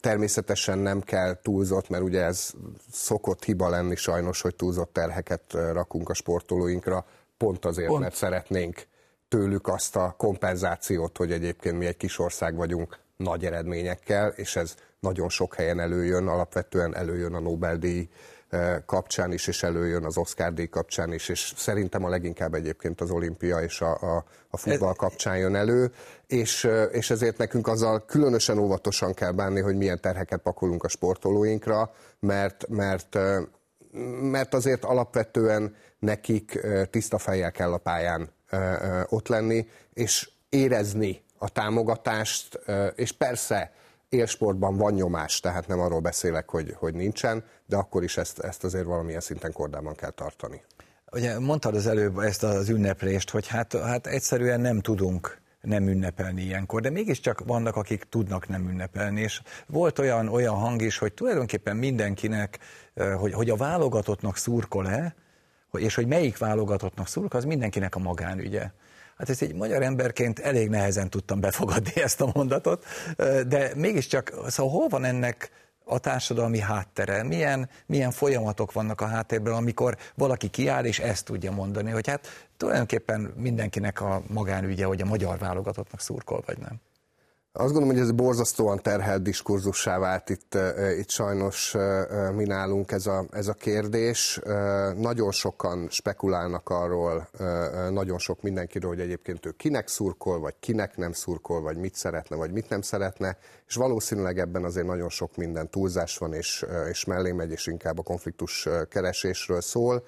[0.00, 2.52] Természetesen nem kell túlzott, mert ugye ez
[2.92, 7.06] szokott hiba lenni sajnos, hogy túlzott terheket rakunk a sportolóinkra,
[7.36, 8.00] pont azért, pont.
[8.00, 8.86] mert szeretnénk
[9.28, 14.74] tőlük azt a kompenzációt, hogy egyébként mi egy kis ország vagyunk nagy eredményekkel, és ez
[15.00, 18.08] nagyon sok helyen előjön, alapvetően előjön a Nobel-díj
[18.86, 23.10] kapcsán is, és előjön az Oscar díj kapcsán is, és szerintem a leginkább egyébként az
[23.10, 25.92] olimpia és a, a, a futball kapcsán jön elő,
[26.26, 31.94] és, és ezért nekünk azzal különösen óvatosan kell bánni, hogy milyen terheket pakolunk a sportolóinkra,
[32.18, 33.18] mert, mert,
[34.20, 38.30] mert azért alapvetően nekik tiszta fejjel kell a pályán
[39.08, 42.60] ott lenni, és érezni a támogatást,
[42.94, 43.72] és persze
[44.08, 48.64] élsportban van nyomás, tehát nem arról beszélek, hogy, hogy nincsen, de akkor is ezt, ezt
[48.64, 50.62] azért valamilyen szinten kordában kell tartani.
[51.12, 56.42] Ugye mondtad az előbb ezt az ünneplést, hogy hát, hát egyszerűen nem tudunk nem ünnepelni
[56.42, 61.12] ilyenkor, de mégiscsak vannak, akik tudnak nem ünnepelni, és volt olyan, olyan hang is, hogy
[61.12, 62.58] tulajdonképpen mindenkinek,
[63.18, 65.14] hogy, hogy a válogatottnak szurkol-e,
[65.72, 68.70] és hogy melyik válogatottnak szurkol, az mindenkinek a magánügye.
[69.16, 72.84] Hát ezt egy magyar emberként elég nehezen tudtam befogadni ezt a mondatot,
[73.46, 75.50] de mégiscsak, szóval hol van ennek
[75.84, 81.52] a társadalmi háttere, milyen, milyen folyamatok vannak a háttérben, amikor valaki kiáll és ezt tudja
[81.52, 86.80] mondani, hogy hát tulajdonképpen mindenkinek a magánügye, hogy a magyar válogatottnak szurkol, vagy nem.
[87.58, 90.58] Azt gondolom, hogy ez borzasztóan terhelt diskurzussá vált itt,
[90.98, 91.74] itt sajnos
[92.34, 94.40] mi nálunk ez a, ez a kérdés.
[94.96, 97.28] Nagyon sokan spekulálnak arról,
[97.90, 102.36] nagyon sok mindenkiről, hogy egyébként ő kinek szurkol, vagy kinek nem szurkol, vagy mit szeretne,
[102.36, 107.04] vagy mit nem szeretne, és valószínűleg ebben azért nagyon sok minden túlzás van, és, és
[107.04, 110.04] mellé megy, és inkább a konfliktus keresésről szól.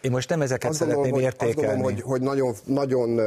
[0.00, 1.52] Én most nem ezeket azt szeretném gondolom, értékelni.
[1.52, 3.18] Azt gondolom, hogy, hogy nagyon, nagyon,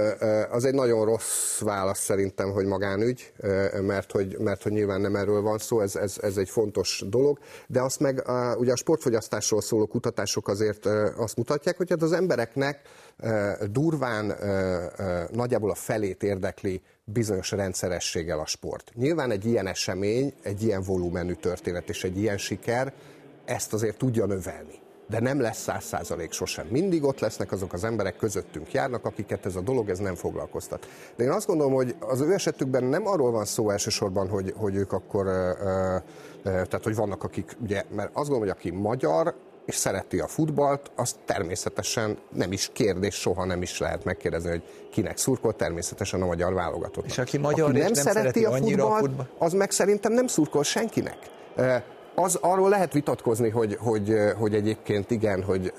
[0.52, 3.34] az egy nagyon rossz válasz szerintem, hogy magánügy,
[3.82, 7.40] mert hogy, mert hogy nyilván nem erről van szó, ez, ez, ez egy fontos dolog,
[7.68, 8.24] de azt meg
[8.58, 10.86] ugye a sportfogyasztásról szóló kutatások azért
[11.18, 12.82] azt mutatják, hogy hát az embereknek
[13.72, 14.36] durván
[15.32, 18.92] nagyjából a felét érdekli bizonyos rendszerességgel a sport.
[18.96, 22.94] Nyilván egy ilyen esemény, egy ilyen volumenű történet és egy ilyen siker
[23.46, 24.81] ezt azért tudja növelni
[25.12, 26.68] de nem lesz száz százalék sosem.
[26.70, 30.88] Mindig ott lesznek azok az emberek közöttünk járnak, akiket ez a dolog ez nem foglalkoztat.
[31.16, 34.76] De én azt gondolom, hogy az ő esetükben nem arról van szó elsősorban, hogy, hogy
[34.76, 35.26] ők akkor,
[36.44, 40.92] tehát hogy vannak akik, ugye, mert azt gondolom, hogy aki magyar, és szereti a futballt,
[40.96, 46.26] az természetesen nem is kérdés, soha nem is lehet megkérdezni, hogy kinek szurkol, természetesen a
[46.26, 47.06] magyar válogatott.
[47.06, 49.28] És aki magyar aki nem, nem szereti, szereti a futballt, a futball...
[49.38, 51.18] az meg szerintem nem szurkol senkinek
[52.16, 55.74] az, arról lehet vitatkozni, hogy, hogy, hogy egyébként igen, hogy,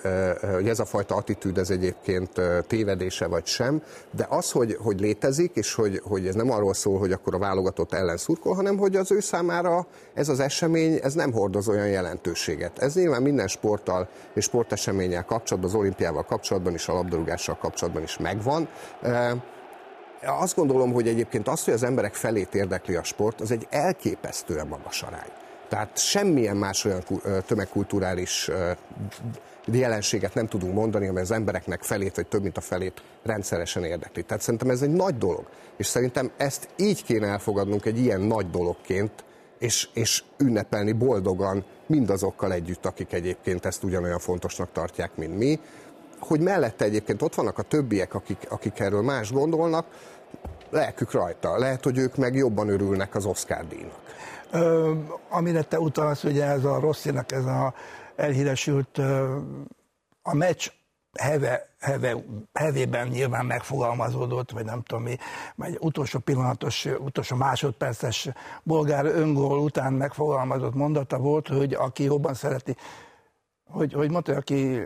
[0.54, 2.30] hogy ez a fajta attitűd ez egyébként
[2.66, 6.98] tévedése vagy sem, de az, hogy, hogy létezik, és hogy, hogy ez nem arról szól,
[6.98, 11.14] hogy akkor a válogatott ellen szurkol, hanem hogy az ő számára ez az esemény, ez
[11.14, 12.78] nem hordoz olyan jelentőséget.
[12.78, 18.18] Ez nyilván minden sporttal és sporteseménnyel kapcsolatban, az olimpiával kapcsolatban is, a labdarúgással kapcsolatban is
[18.18, 18.68] megvan.
[20.40, 24.66] Azt gondolom, hogy egyébként az, hogy az emberek felét érdekli a sport, az egy elképesztően
[24.66, 25.41] magas arány.
[25.72, 27.02] Tehát semmilyen más olyan
[27.46, 28.50] tömegkulturális
[29.64, 34.22] jelenséget nem tudunk mondani, amely az embereknek felét, vagy több mint a felét rendszeresen érdekli.
[34.22, 35.46] Tehát szerintem ez egy nagy dolog.
[35.76, 39.12] És szerintem ezt így kéne elfogadnunk egy ilyen nagy dologként,
[39.58, 45.60] és, és ünnepelni boldogan mindazokkal együtt, akik egyébként ezt ugyanolyan fontosnak tartják, mint mi.
[46.18, 49.86] Hogy mellette egyébként ott vannak a többiek, akik, akik erről más gondolnak,
[50.70, 51.58] lelkük rajta.
[51.58, 54.01] Lehet, hogy ők meg jobban örülnek az Oscar díjnak.
[54.52, 54.92] Ö,
[55.28, 57.74] amire te utalsz, ugye ez a Rosszinak ez a
[58.16, 58.98] elhíresült
[60.22, 60.68] a meccs
[61.18, 62.16] heve, heve,
[62.52, 65.16] hevében nyilván megfogalmazódott, vagy nem tudom mi,
[65.54, 68.28] vagy utolsó pillanatos, utolsó másodperces
[68.62, 72.76] bolgár öngól után megfogalmazott mondata volt, hogy aki jobban szereti
[73.72, 74.80] hogy, hogy mondta, aki...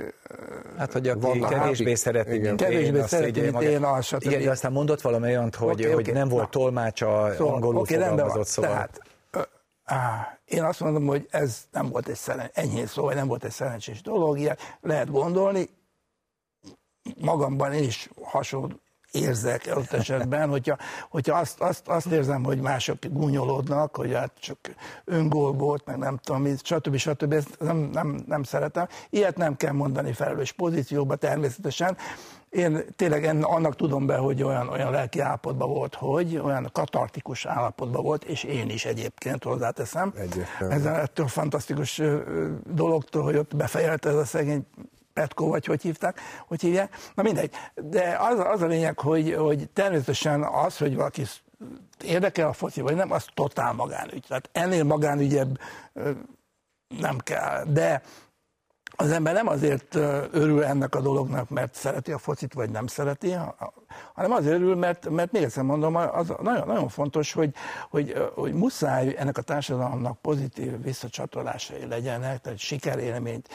[0.78, 2.56] Hát, hogy aki van, kevésbé szereti, igen.
[2.56, 6.12] kevésbé én, szereti, mint én, az, Igen, de aztán mondott valami olyant, hogy, okay, hogy
[6.12, 8.70] nem volt tolmács a szóval, angolul okay, fogalmazott, szóval...
[8.70, 9.00] Tehát,
[10.44, 14.02] én azt mondom, hogy ez nem volt egy szeren, enyhén szó, nem volt egy szerencsés
[14.02, 15.68] dolog, ilyen lehet gondolni.
[17.20, 18.80] Magamban én is hasonló
[19.16, 20.76] érzek ott esetben, hogyha,
[21.08, 24.58] hogyha azt, azt, azt érzem, hogy mások gúnyolódnak, hogy hát csak
[25.04, 26.96] öngól volt, meg nem tudom, stb.
[26.96, 27.32] stb.
[27.32, 28.88] Ezt nem, nem, nem szeretem.
[29.10, 31.96] Ilyet nem kell mondani felelős pozícióba természetesen.
[32.56, 38.02] Én tényleg annak tudom be, hogy olyan, olyan lelki állapotban volt, hogy olyan katartikus állapotban
[38.02, 40.14] volt, és én is egyébként hozzáteszem.
[40.68, 42.02] Ezen ettől fantasztikus
[42.64, 44.66] dologtól, hogy ott befejelte ez a szegény
[45.12, 46.96] Petko, vagy hogy hívták, hogy hívják.
[47.14, 47.50] Na mindegy.
[47.74, 51.22] De az, az a lényeg, hogy, hogy természetesen az, hogy valaki
[52.04, 54.24] érdekel a foci, vagy nem, az totál magánügy.
[54.28, 55.58] Tehát ennél magánügyebb
[56.88, 57.64] nem kell.
[57.64, 58.02] De
[58.96, 59.94] az ember nem azért
[60.30, 63.34] örül ennek a dolognak, mert szereti a focit, vagy nem szereti,
[64.14, 67.54] hanem azért örül, mert, mert még egyszer mondom, az nagyon, nagyon fontos, hogy,
[67.90, 73.48] hogy, hogy muszáj ennek a társadalomnak pozitív visszacsatolásai legyenek, tehát sikerélményt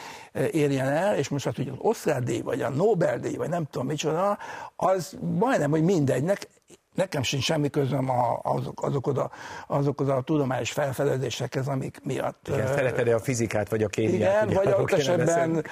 [0.50, 4.38] érjen el, és most hát, hogy az Oscar-díj, vagy a Nobel-díj, vagy nem tudom micsoda,
[4.76, 6.48] az majdnem, hogy mindegynek
[6.94, 9.30] Nekem sincs semmi közöm a, azok, azokhoz, a,
[9.66, 12.48] azokhoz a tudományos felfedezésekhez, amik miatt...
[12.48, 14.44] Igen, szereted a fizikát, vagy a kémiát?
[14.44, 15.64] Igen, vagy adott esetben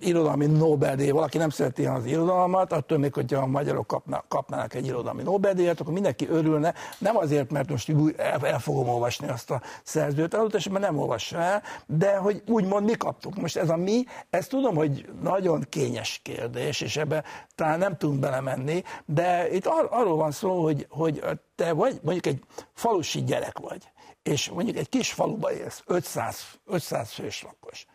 [0.00, 4.86] irodalmi Nobel-díj, valaki nem szereti az irodalmat, attól még, hogyha a magyarok kapna, kapnának egy
[4.86, 9.62] irodalmi Nobel-díjat, akkor mindenki örülne, nem azért, mert most el, el fogom olvasni azt a
[9.82, 13.40] szerzőt, adott esetben nem olvassa el, de hogy úgymond mi kaptuk.
[13.40, 18.20] Most ez a mi, ezt tudom, hogy nagyon kényes kérdés, és ebbe talán nem tudunk
[18.20, 21.22] belemenni, de itt ar- arról van szó, hogy, hogy
[21.54, 23.82] te vagy mondjuk egy falusi gyerek vagy,
[24.22, 27.86] és mondjuk egy kis faluba élsz, 500, 500 fős lakos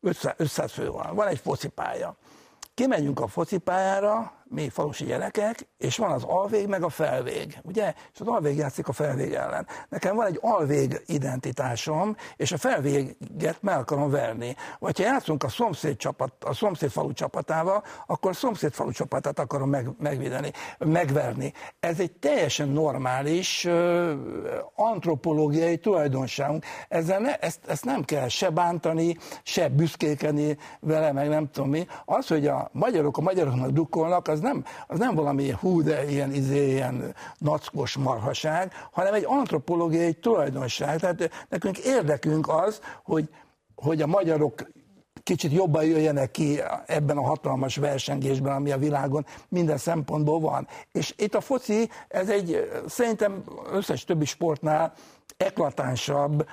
[0.00, 2.16] 500, 500 fő van, van egy focipálya.
[2.74, 7.94] Kimegyünk a focipályára, mi falusi gyerekek, és van az alvég meg a felvég, ugye?
[8.12, 9.66] És az alvég játszik a felvég ellen.
[9.88, 14.56] Nekem van egy alvég identitásom, és a felvéget meg akarom verni.
[14.78, 19.38] Vagy ha játszunk a szomszéd, csapat, a szomszéd falu csapatával, akkor a szomszéd falu csapatát
[19.38, 21.52] akarom meg, megvédeni, megverni.
[21.80, 24.12] Ez egy teljesen normális uh,
[24.74, 26.64] antropológiai tulajdonságunk.
[26.88, 31.86] Ezzel ne, ezt, ezt nem kell se bántani, se büszkékeni vele, meg nem tudom mi.
[32.04, 36.10] Az, hogy a magyarok a magyaroknak dukkolnak, az az nem, az nem valami hú, de
[36.10, 41.00] ilyen, izé, ilyen nackos marhaság, hanem egy antropológiai tulajdonság.
[41.00, 43.28] Tehát nekünk érdekünk az, hogy,
[43.74, 44.62] hogy a magyarok
[45.22, 50.68] kicsit jobban jöjjenek ki ebben a hatalmas versengésben, ami a világon minden szempontból van.
[50.92, 54.92] És itt a foci, ez egy szerintem összes többi sportnál
[55.38, 56.48] eklatánsabb,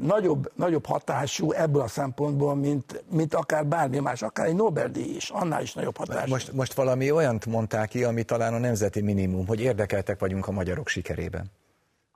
[0.00, 5.30] nagyobb, nagyobb hatású ebből a szempontból, mint, mint akár bármi más, akár egy Nobel-díj is,
[5.30, 6.30] annál is nagyobb hatású.
[6.30, 10.52] Most, most valami olyant mondták ki, ami talán a nemzeti minimum, hogy érdekeltek vagyunk a
[10.52, 11.50] magyarok sikerében.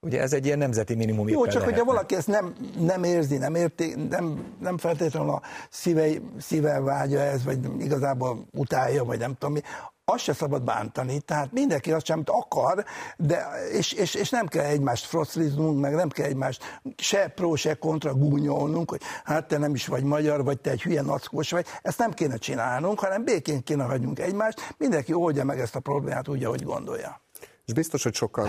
[0.03, 1.29] Ugye ez egy ilyen nemzeti minimum.
[1.29, 6.09] Jó, csak hogyha valaki ezt nem, nem érzi, nem, érti, nem, nem feltétlenül a szíve,
[6.39, 9.61] szíve vágya ez, vagy igazából utálja, vagy nem tudom mi,
[10.09, 12.85] azt se szabad bántani, tehát mindenki azt sem, akar,
[13.17, 17.75] de, és, és, és nem kell egymást frocliznunk, meg nem kell egymást se pro, se
[17.75, 21.67] kontra gúnyolnunk, hogy hát te nem is vagy magyar, vagy te egy hülye nackos vagy,
[21.83, 26.29] ezt nem kéne csinálnunk, hanem békén kéne hagynunk egymást, mindenki oldja meg ezt a problémát
[26.29, 27.21] úgy, ahogy gondolja.
[27.67, 28.49] És biztos, hogy sokan,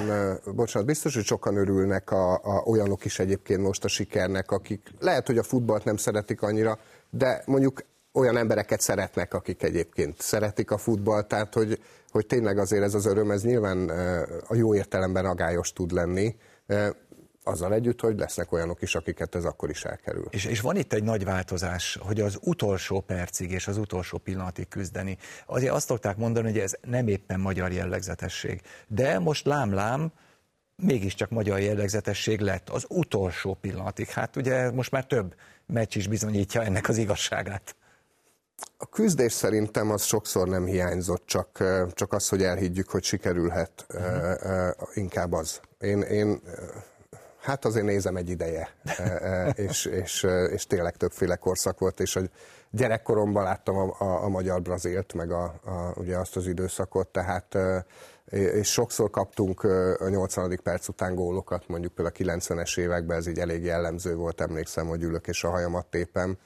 [0.56, 5.28] bocsánat, biztos, hogy sokan örülnek a, a, olyanok is egyébként most a sikernek, akik lehet,
[5.28, 10.78] hogy a futballt nem szeretik annyira, de mondjuk olyan embereket szeretnek, akik egyébként szeretik a
[10.78, 11.80] futballt, tehát hogy,
[12.12, 13.90] hogy tényleg azért ez az öröm, ez nyilván
[14.48, 16.36] a jó értelemben agályos tud lenni,
[17.48, 20.26] azzal együtt, hogy lesznek olyanok is, akiket ez akkor is elkerül.
[20.30, 24.68] És, és van itt egy nagy változás, hogy az utolsó percig és az utolsó pillanatig
[24.68, 25.18] küzdeni.
[25.46, 28.62] Azért azt szokták mondani, hogy ez nem éppen magyar jellegzetesség.
[28.88, 30.12] De most lám-lám,
[30.76, 34.08] mégiscsak magyar jellegzetesség lett az utolsó pillanatig.
[34.08, 37.76] Hát ugye most már több meccs is bizonyítja ennek az igazságát.
[38.78, 44.72] A küzdés szerintem az sokszor nem hiányzott, csak, csak az, hogy elhiggyük, hogy sikerülhet, uh-huh.
[44.94, 45.60] inkább az.
[45.80, 46.42] Én, én
[47.48, 48.70] Hát azért nézem egy ideje,
[49.68, 52.22] és, és, és tényleg többféle korszak volt, és a
[52.70, 57.58] gyerekkoromban láttam a, a, a magyar Brazilt, meg a, a, ugye azt az időszakot, tehát
[58.32, 59.64] és sokszor kaptunk
[60.00, 60.60] a 80.
[60.64, 65.04] perc után gólokat, mondjuk például a 90-es években ez így elég jellemző volt, emlékszem, hogy
[65.04, 66.38] ülök és a hajamat tépem.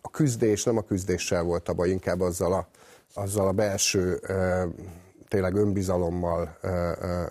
[0.00, 2.68] A küzdés, nem a küzdéssel volt a baj, inkább azzal a,
[3.14, 4.20] azzal a belső
[5.28, 6.58] tényleg önbizalommal,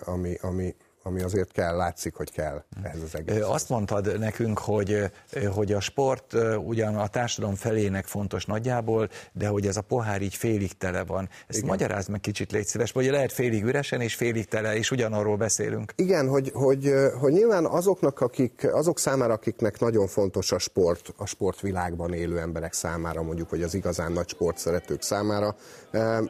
[0.04, 3.42] ami, ami, ami azért kell, látszik, hogy kell ez az egész.
[3.42, 5.10] Azt mondtad nekünk, hogy,
[5.54, 6.34] hogy a sport
[6.64, 11.28] ugyan a társadalom felének fontos nagyjából, de hogy ez a pohár így félig tele van.
[11.46, 11.70] Ezt Igen.
[11.70, 15.92] magyarázd meg kicsit, légy szíves, vagy lehet félig üresen és félig tele, és ugyanarról beszélünk.
[15.96, 21.26] Igen, hogy, hogy, hogy nyilván azoknak, akik, azok számára, akiknek nagyon fontos a sport, a
[21.26, 25.56] sportvilágban élő emberek számára, mondjuk, hogy az igazán nagy sportszeretők számára,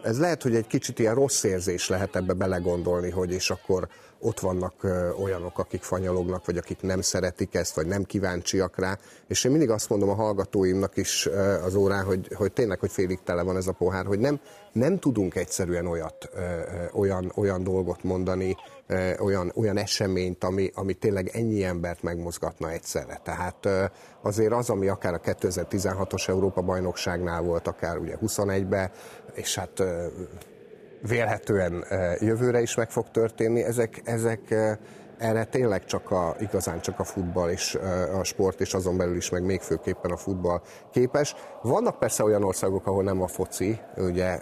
[0.03, 3.89] ez lehet, hogy egy kicsit ilyen rossz érzés lehet ebbe belegondolni, hogy és akkor
[4.23, 4.87] ott vannak
[5.23, 8.99] olyanok, akik fanyalognak, vagy akik nem szeretik ezt, vagy nem kíváncsiak rá.
[9.29, 11.29] És én mindig azt mondom a hallgatóimnak is
[11.65, 14.41] az órán, hogy, hogy tényleg, hogy félig tele van ez a pohár, hogy nem,
[14.73, 16.31] nem tudunk egyszerűen olyat,
[16.93, 18.57] olyan, olyan dolgot mondani,
[19.19, 23.21] olyan, olyan eseményt, ami, ami tényleg ennyi embert megmozgatna egyszerre.
[23.25, 23.69] Tehát
[24.23, 28.91] azért az, ami akár a 2016-os Európa-bajnokságnál volt, akár ugye 21-ben,
[29.35, 29.83] és hát
[31.09, 31.85] vélhetően
[32.21, 33.63] jövőre is meg fog történni.
[33.63, 34.55] Ezek, ezek
[35.19, 37.79] erre tényleg csak a, igazán csak a futball és
[38.19, 41.35] a sport, és azon belül is meg még főképpen a futball képes.
[41.63, 44.41] Vannak persze olyan országok, ahol nem a foci, ugye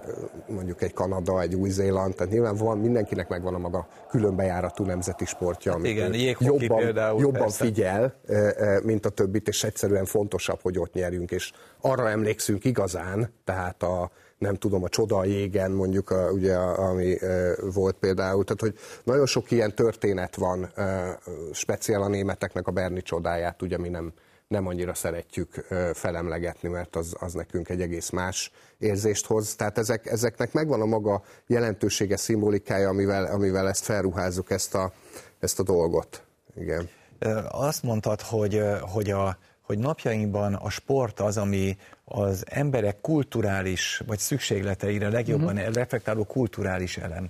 [0.49, 5.73] mondjuk egy Kanada, egy Új-Zéland, tehát nyilván van, mindenkinek megvan a maga különbejáratú nemzeti sportja,
[5.73, 8.15] amit Igen, jobban, például, jobban figyel,
[8.83, 14.11] mint a többit, és egyszerűen fontosabb, hogy ott nyerjünk, és arra emlékszünk igazán, tehát a
[14.41, 18.45] nem tudom, a csoda a jégen mondjuk, a, ugye, ami e, volt például.
[18.45, 18.74] Tehát, hogy
[19.05, 21.18] nagyon sok ilyen történet van, e,
[21.53, 24.12] speciál a németeknek a Berni csodáját, ugye mi nem,
[24.49, 29.55] nem annyira szeretjük felemlegetni, mert az, az nekünk egy egész más érzést hoz.
[29.55, 34.93] Tehát ezek, ezeknek megvan a maga jelentősége, szimbolikája, amivel, amivel ezt felruházzuk, ezt a,
[35.38, 36.22] ezt a dolgot.
[36.57, 36.88] Igen.
[37.51, 39.38] Azt mondtad, hogy, hogy a
[39.71, 45.75] hogy napjainkban a sport az, ami az emberek kulturális vagy szükségleteire legjobban uh-huh.
[45.75, 47.29] reflektáló kulturális elem.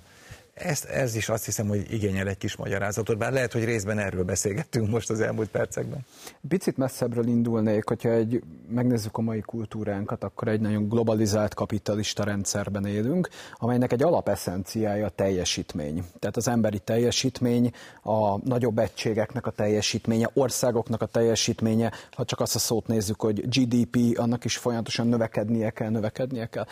[0.63, 4.23] Ezt, ez is azt hiszem, hogy igényel egy kis magyarázatot, bár lehet, hogy részben erről
[4.23, 5.99] beszélgettünk most az elmúlt percekben.
[6.47, 12.85] Picit messzebbről indulnék, hogyha egy, megnézzük a mai kultúránkat, akkor egy nagyon globalizált kapitalista rendszerben
[12.85, 16.03] élünk, amelynek egy alapeszenciája a teljesítmény.
[16.19, 17.71] Tehát az emberi teljesítmény,
[18.03, 23.49] a nagyobb egységeknek a teljesítménye, országoknak a teljesítménye, ha csak azt a szót nézzük, hogy
[23.49, 26.65] GDP, annak is folyamatosan növekednie kell, növekednie kell.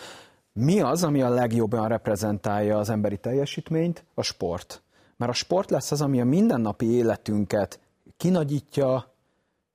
[0.54, 4.04] Mi az, ami a legjobban reprezentálja az emberi teljesítményt?
[4.14, 4.82] A sport.
[5.18, 7.80] Mert a sport lesz az, ami a mindennapi életünket
[8.18, 9.14] kinagyítja,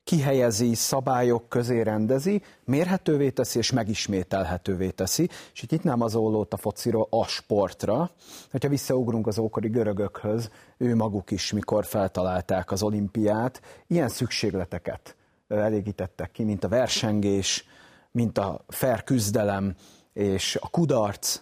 [0.04, 6.56] kihelyezi, szabályok közé rendezi, mérhetővé teszi és megismételhetővé teszi, és itt nem az ollót a
[6.56, 8.10] fociról a sportra.
[8.50, 15.16] Hogyha visszaugrunk az ókori görögökhöz, ő maguk is, mikor feltalálták az olimpiát, ilyen szükségleteket
[15.48, 17.66] elégítettek ki, mint a versengés,
[18.10, 19.74] mint a fair küzdelem,
[20.14, 21.40] és a kudarc,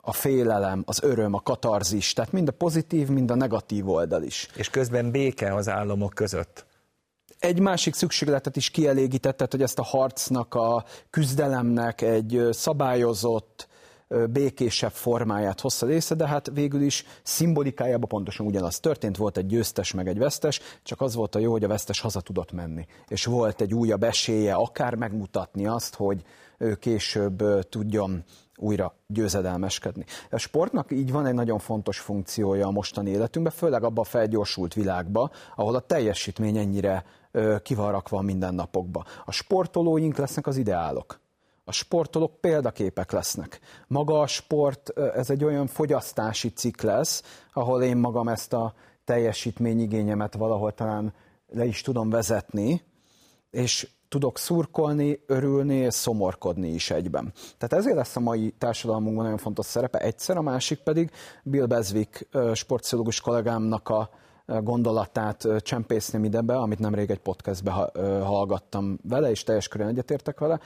[0.00, 4.48] a félelem, az öröm, a katarzis, tehát mind a pozitív, mind a negatív oldal is.
[4.54, 6.66] És közben béke az államok között.
[7.38, 13.68] Egy másik szükségletet is kielégítette, hogy ezt a harcnak, a küzdelemnek egy szabályozott,
[14.30, 19.92] békésebb formáját hozta része, de hát végül is szimbolikájában pontosan ugyanaz történt, volt egy győztes
[19.92, 22.86] meg egy vesztes, csak az volt a jó, hogy a vesztes haza tudott menni.
[23.08, 26.22] És volt egy újabb esélye akár megmutatni azt, hogy
[26.58, 28.24] ő később tudjon
[28.56, 30.04] újra győzedelmeskedni.
[30.30, 34.74] A sportnak így van egy nagyon fontos funkciója a mostani életünkben, főleg abban a felgyorsult
[34.74, 37.04] világban, ahol a teljesítmény ennyire
[37.62, 39.04] ki van rakva a mindennapokba.
[39.24, 41.20] A sportolóink lesznek az ideálok.
[41.70, 43.60] A sportolók példaképek lesznek.
[43.86, 50.34] Maga a sport, ez egy olyan fogyasztási cikk lesz, ahol én magam ezt a teljesítményigényemet
[50.34, 51.14] valahol talán
[51.48, 52.82] le is tudom vezetni,
[53.50, 57.32] és tudok szurkolni, örülni és szomorkodni is egyben.
[57.58, 61.10] Tehát ezért lesz a mai társadalmunkban nagyon fontos szerepe egyszer, a másik pedig
[61.42, 64.10] Bill Beswick sportpszichológus kollégámnak a
[64.46, 67.70] gondolatát csempészném ide be, amit nemrég egy podcastbe
[68.22, 70.60] hallgattam vele, és teljes körülön egyetértek vele,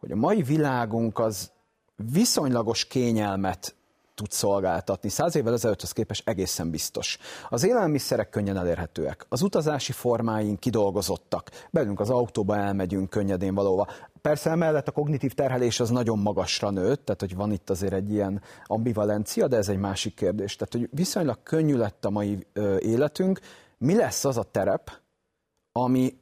[0.00, 1.50] hogy a mai világunk az
[2.12, 3.76] viszonylagos kényelmet
[4.18, 5.08] tud szolgáltatni.
[5.08, 7.18] Száz évvel ezelőtthöz képest egészen biztos.
[7.48, 13.88] Az élelmiszerek könnyen elérhetőek, az utazási formáink kidolgozottak, belünk az autóba elmegyünk könnyedén valóva.
[14.20, 18.12] Persze emellett a kognitív terhelés az nagyon magasra nőtt, tehát hogy van itt azért egy
[18.12, 20.56] ilyen ambivalencia, de ez egy másik kérdés.
[20.56, 22.46] Tehát, hogy viszonylag könnyű lett a mai
[22.78, 23.40] életünk,
[23.78, 24.90] mi lesz az a terep,
[25.72, 26.18] ami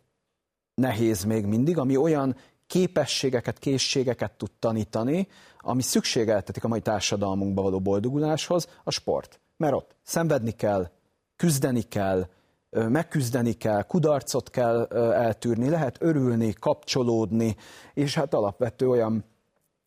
[0.75, 2.37] nehéz még mindig, ami olyan
[2.67, 9.41] képességeket, készségeket tud tanítani, ami szükségeltetik a mai társadalmunkba való boldoguláshoz, a sport.
[9.57, 10.91] Mert ott szenvedni kell,
[11.37, 12.29] küzdeni kell,
[12.71, 17.57] megküzdeni kell, kudarcot kell eltűrni, lehet örülni, kapcsolódni,
[17.95, 19.25] és hát alapvető olyan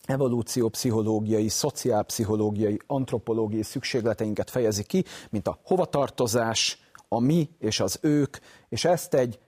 [0.04, 6.78] evolúciópszichológiai, szociálpszichológiai, antropológiai szükségleteinket fejezi ki, mint a hovatartozás,
[7.08, 8.36] a mi és az ők,
[8.68, 9.38] és ezt egy,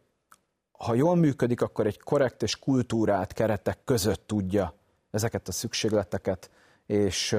[0.82, 4.74] ha jól működik, akkor egy korrekt és kultúrát keretek között tudja
[5.10, 6.50] ezeket a szükségleteket
[6.86, 7.36] és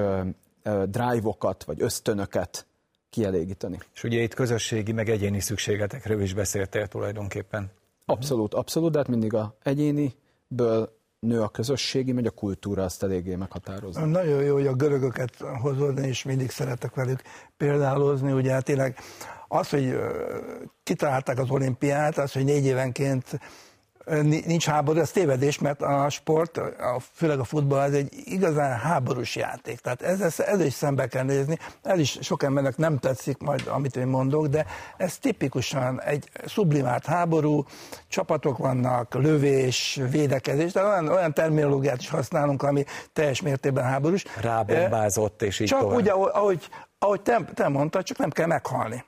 [0.84, 2.66] drive-okat vagy ösztönöket
[3.10, 3.78] kielégíteni.
[3.94, 7.70] És ugye itt közösségi, meg egyéni szükségletekről is beszéltél tulajdonképpen.
[8.04, 13.34] Abszolút, abszolút, de hát mindig a egyéniből nő a közösségi, vagy a kultúra azt eléggé
[13.34, 14.04] meghatározza.
[14.04, 17.22] Nagyon jó, hogy a görögöket hozod, és mindig szeretek velük
[17.56, 18.98] példálozni, ugye hát tényleg
[19.48, 19.96] az, hogy
[20.82, 23.40] kitalálták az olimpiát, az, hogy négy évenként
[24.22, 29.36] nincs háború, ez tévedés, mert a sport, a, főleg a futball, ez egy igazán háborús
[29.36, 29.80] játék.
[29.80, 31.58] Tehát ez, ez is szembe kell nézni.
[31.82, 37.06] Ez is sok embernek nem tetszik majd, amit én mondok, de ez tipikusan egy sublimált
[37.06, 37.64] háború,
[38.08, 44.24] csapatok vannak, lövés, védekezés, de olyan, olyan terminológiát is használunk, ami teljes mértékben háborús.
[44.40, 45.96] Rábombázott, és így Csak tovább.
[45.96, 49.04] úgy, ahogy, ahogy te, te mondtad, csak nem kell meghalni.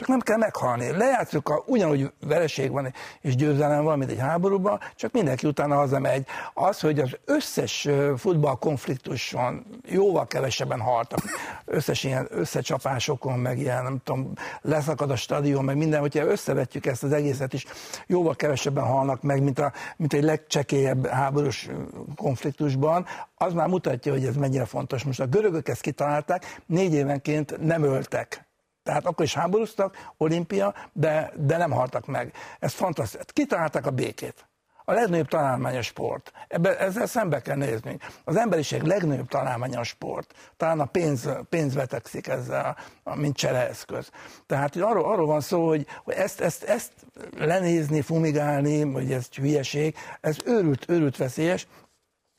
[0.00, 0.90] Csak nem kell meghalni.
[0.90, 6.26] Lejátszuk, a, ugyanúgy vereség van és győzelem van, mint egy háborúban, csak mindenki utána hazamegy.
[6.54, 11.20] Az, hogy az összes futballkonfliktuson jóval kevesebben haltak,
[11.64, 17.02] összes ilyen összecsapásokon, meg ilyen, nem tudom, leszakad a stadion, meg minden, hogyha összevetjük ezt
[17.02, 17.66] az egészet is,
[18.06, 21.68] jóval kevesebben halnak meg, mint, a, mint egy legcsekélyebb háborús
[22.16, 25.04] konfliktusban, az már mutatja, hogy ez mennyire fontos.
[25.04, 28.48] Most a görögök ezt kitalálták, négy évenként nem öltek
[28.90, 32.32] tehát akkor is háborúztak, olimpia, de, de nem haltak meg.
[32.58, 33.26] Ez fantasztikus.
[33.32, 34.48] Kitalálták a békét.
[34.84, 36.32] A legnagyobb találmány a sport.
[36.48, 37.98] Ebben, ezzel szembe kell nézni.
[38.24, 40.34] Az emberiség legnagyobb találmánya a sport.
[40.56, 42.76] Talán a pénz, pénz vetekszik ezzel,
[43.14, 44.10] mint csereeszköz.
[44.46, 46.92] Tehát hogy arról, arról van szó, hogy, hogy ezt, ezt, ezt
[47.36, 51.66] lenézni, fumigálni, vagy ez hülyeség, ez őrült, őrült veszélyes,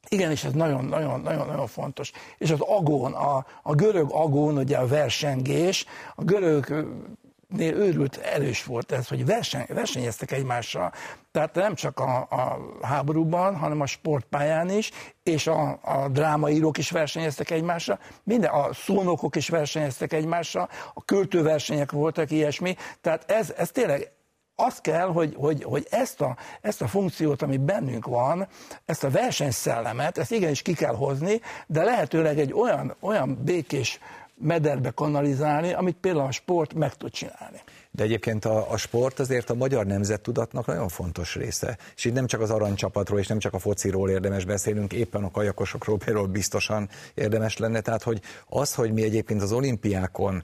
[0.10, 2.12] igen, és ez nagyon-nagyon-nagyon fontos.
[2.38, 5.86] És az agón, a, a görög agón, ugye a versengés,
[6.16, 10.92] a görögnél őrült erős volt ez, hogy verseny, versenyeztek egymással.
[11.32, 14.92] Tehát nem csak a, a háborúban, hanem a sportpályán is,
[15.24, 21.92] és a, a drámaírók is versenyeztek egymással, minden, a szónokok is versenyeztek egymással, a költőversenyek
[21.92, 22.76] voltak ilyesmi.
[23.02, 24.12] Tehát ez, ez tényleg
[24.56, 28.48] az kell, hogy, hogy, hogy ezt, a, ezt a funkciót, ami bennünk van,
[28.86, 34.00] ezt a versenyszellemet, ezt igenis ki kell hozni, de lehetőleg egy olyan, olyan békés
[34.36, 37.62] mederbe kanalizálni, amit például a sport meg tud csinálni.
[37.92, 41.78] De egyébként a, a sport azért a magyar nemzettudatnak nagyon fontos része.
[41.96, 45.32] És itt nem csak az aranycsapatról, és nem csak a fociról érdemes beszélnünk, éppen a
[45.32, 47.82] kajakosokról például biztosan érdemes lenne.
[47.82, 50.44] Tehát, hogy az, hogy mi egyébként az olimpiákon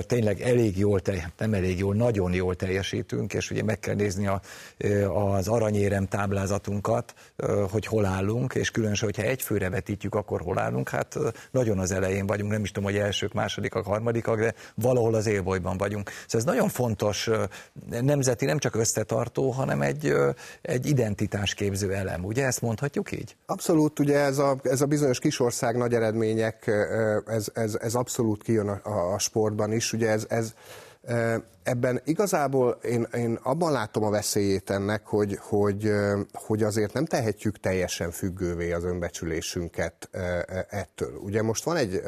[0.00, 1.00] tényleg elég jól,
[1.38, 4.40] nem elég jól, nagyon jól teljesítünk, és ugye meg kell nézni a,
[5.08, 7.14] az aranyérem táblázatunkat,
[7.70, 11.18] hogy hol állunk, és különösen, hogyha egy főre vetítjük, akkor hol állunk, hát
[11.50, 15.76] nagyon az elején vagyunk, nem is tudom, hogy elsők, másodikak, harmadikak, de valahol az élbolyban
[15.76, 16.10] vagyunk.
[16.10, 17.30] Szóval ez nagyon fontos fontos
[18.00, 20.14] nemzeti, nem csak összetartó, hanem egy,
[20.62, 22.24] egy identitásképző elem.
[22.24, 23.36] Ugye ezt mondhatjuk így?
[23.46, 26.66] Abszolút, ugye ez a, ez a bizonyos kisország nagy eredmények,
[27.26, 29.92] ez, ez, ez abszolút kijön a, a sportban is.
[29.92, 30.54] Ugye ez, ez
[31.62, 35.92] Ebben igazából én, én abban látom a veszélyét ennek, hogy, hogy,
[36.32, 40.08] hogy azért nem tehetjük teljesen függővé az önbecsülésünket
[40.68, 41.16] ettől.
[41.16, 42.02] Ugye most van egy,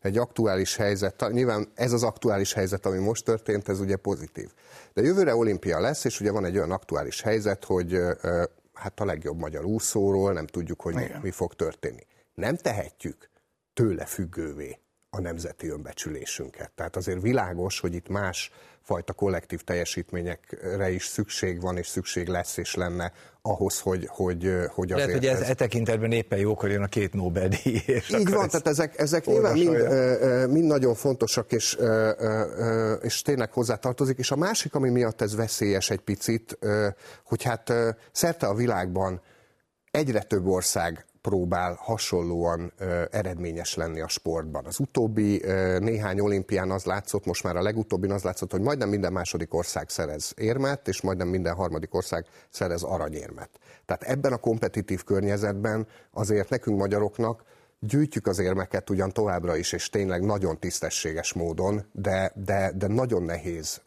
[0.00, 4.50] egy aktuális helyzet, nyilván ez az aktuális helyzet, ami most történt, ez ugye pozitív.
[4.94, 8.00] De jövőre olimpia lesz, és ugye van egy olyan aktuális helyzet, hogy
[8.72, 12.06] hát a legjobb magyar úszóról nem tudjuk, hogy mi, mi fog történni.
[12.34, 13.30] Nem tehetjük
[13.72, 14.78] tőle függővé
[15.10, 16.70] a nemzeti önbecsülésünket.
[16.74, 18.50] Tehát azért világos, hogy itt más
[18.82, 24.92] fajta kollektív teljesítményekre is szükség van, és szükség lesz és lenne ahhoz, hogy, hogy, hogy
[24.92, 25.06] azért...
[25.06, 25.48] Lehet, hogy ez, ez...
[25.48, 27.82] e tekintetben éppen jókor jön a két Nobel-díj.
[28.18, 29.76] Így van, tehát ezek, ezek nyilván mind,
[30.50, 31.78] mind nagyon fontosak, és,
[33.00, 34.18] és tényleg hozzátartozik.
[34.18, 36.58] És a másik, ami miatt ez veszélyes egy picit,
[37.24, 37.72] hogy hát
[38.12, 39.20] szerte a világban
[39.90, 44.64] egyre több ország próbál hasonlóan ö, eredményes lenni a sportban.
[44.64, 48.88] Az utóbbi ö, néhány olimpián az látszott, most már a legutóbbi az látszott, hogy majdnem
[48.88, 53.50] minden második ország szerez érmet, és majdnem minden harmadik ország szerez aranyérmet.
[53.86, 57.42] Tehát ebben a kompetitív környezetben azért nekünk magyaroknak
[57.80, 63.22] gyűjtjük az érmeket ugyan továbbra is, és tényleg nagyon tisztességes módon, de, de, de nagyon
[63.22, 63.80] nehéz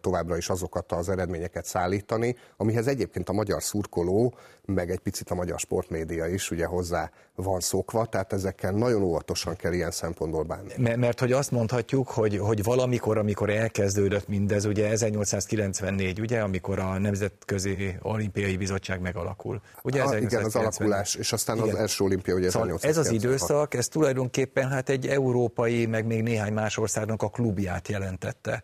[0.00, 4.34] továbbra is azokat az eredményeket szállítani, amihez egyébként a magyar szurkoló,
[4.66, 9.56] meg egy picit a magyar sportmédia is ugye hozzá van szokva, tehát ezekkel nagyon óvatosan
[9.56, 10.72] kell ilyen szempontból bánni.
[10.76, 16.78] Mert, mert hogy azt mondhatjuk, hogy, hogy valamikor, amikor elkezdődött mindez, ugye 1894, ugye, amikor
[16.78, 19.60] a Nemzetközi Olimpiai Bizottság megalakul.
[19.82, 21.68] Ugye ah, igen, az alakulás, és aztán igen.
[21.68, 26.22] az első olimpia ugye szóval Ez az időszak, ez tulajdonképpen hát egy európai, meg még
[26.22, 28.62] néhány más országnak a klubját jelentette.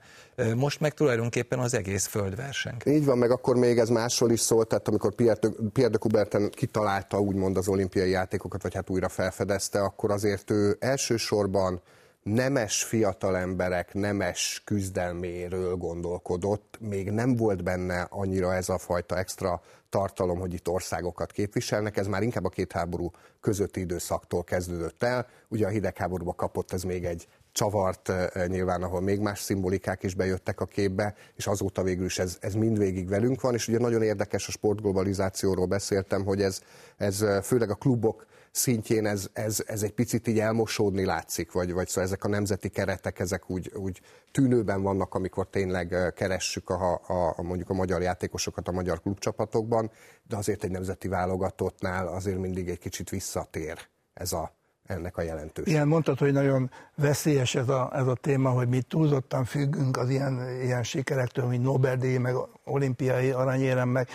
[0.56, 2.76] Most meg tulajdonképpen az egész földverseny.
[2.84, 5.98] Így van, meg akkor még ez másról is szólt, tehát amikor Pierre de, Pierre de
[5.98, 11.80] Coubertin kitalálta úgymond az olimpiai játékokat, vagy hát újra felfedezte, akkor azért ő elsősorban
[12.22, 19.62] nemes fiatal emberek nemes küzdelméről gondolkodott, még nem volt benne annyira ez a fajta extra
[19.92, 25.26] tartalom, hogy itt országokat képviselnek, ez már inkább a két háború közötti időszaktól kezdődött el.
[25.48, 30.14] Ugye a hidegháborúba kapott ez még egy csavart eh, nyilván, ahol még más szimbolikák is
[30.14, 34.02] bejöttek a képbe, és azóta végül is ez, ez mindvégig velünk van, és ugye nagyon
[34.02, 36.60] érdekes a sportglobalizációról beszéltem, hogy ez,
[36.96, 41.72] ez eh, főleg a klubok szintjén ez, ez, ez egy picit így elmosódni látszik, vagy,
[41.72, 44.00] vagy szóval ezek a nemzeti keretek, ezek úgy, úgy
[44.30, 49.90] tűnőben vannak, amikor tényleg keressük a, a, a, mondjuk a magyar játékosokat a magyar klubcsapatokban,
[50.28, 53.78] de azért egy nemzeti válogatottnál azért mindig egy kicsit visszatér
[54.14, 54.52] ez a,
[54.92, 55.76] ennek a jelentősége.
[55.76, 60.08] Igen, mondtad, hogy nagyon veszélyes ez a, ez a téma, hogy mi túlzottan függünk az
[60.08, 62.34] ilyen, ilyen sikerektől, mint Nobel-díj, meg
[62.64, 64.08] olimpiai aranyérem, meg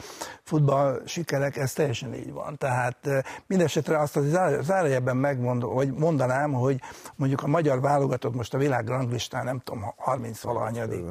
[0.44, 2.58] futball sikerek, ez teljesen így van.
[2.58, 2.98] Tehát
[3.48, 6.82] mindesetre azt az zárójelben megmondom, vagy mondanám, hogy
[7.16, 11.04] mondjuk a magyar válogatott most a világ ranglistán, nem tudom, 30 valahanyadik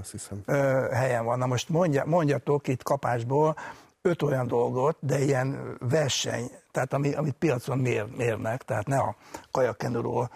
[0.92, 1.38] helyen van.
[1.38, 3.56] Na most mondja, mondjatok itt kapásból,
[4.06, 9.16] öt olyan dolgot, de ilyen verseny, tehát ami, amit piacon mér, mérnek, tehát ne a
[9.50, 10.30] kajakenduról,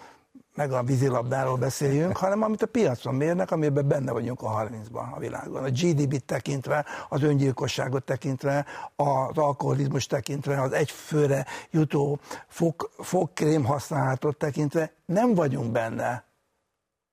[0.55, 5.19] meg a vízilabdáról beszéljünk, hanem amit a piacon mérnek, amiben benne vagyunk a 30-ban a
[5.19, 5.63] világon.
[5.63, 8.65] A GDP-t tekintve, az öngyilkosságot tekintve,
[8.95, 16.23] az alkoholizmus tekintve, az egyfőre jutó fog, fogkrém használatot tekintve nem vagyunk benne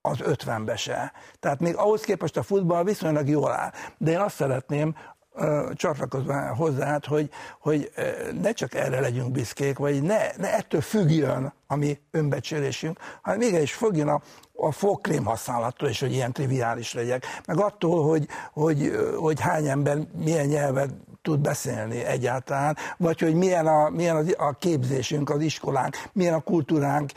[0.00, 1.12] az 50-be se.
[1.40, 3.72] Tehát még ahhoz képest a futball viszonylag jól áll.
[3.98, 4.94] De én azt szeretném,
[5.74, 7.30] csatlakozva hozzá, hogy,
[7.60, 7.90] hogy
[8.40, 13.74] ne csak erre legyünk büszkék, vagy ne, ne ettől függjön a mi önbecsülésünk, hanem mégis
[13.74, 14.20] függjön a,
[14.54, 19.98] a fogkrém használattól, és hogy ilyen triviális legyek, meg attól, hogy, hogy, hogy hány ember
[20.16, 20.90] milyen nyelvet
[21.22, 26.40] tud beszélni egyáltalán, vagy hogy milyen a, milyen a, a képzésünk, az iskolánk, milyen a
[26.40, 27.10] kultúránk,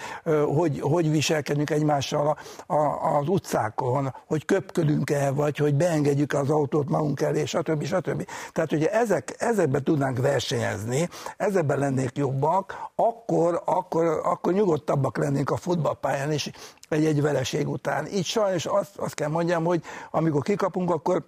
[0.56, 2.38] hogy, hogy viselkedünk egymással
[2.68, 7.84] a, a, az utcákon, hogy köpködünk-e, vagy hogy beengedjük az autót magunk elé, stb.
[7.84, 8.28] stb.
[8.52, 15.58] Tehát, hogyha ezek, ezekben tudnánk versenyezni, ezekben lennék jobbak, akkor, akkor, akkor nyugodtabbak lennénk a
[15.58, 16.52] futballpályán, és
[16.90, 18.08] egy, egy vereség után.
[18.08, 19.82] Így sajnos azt, azt kell mondjam, hogy
[20.12, 21.26] amikor kikapunk, akkor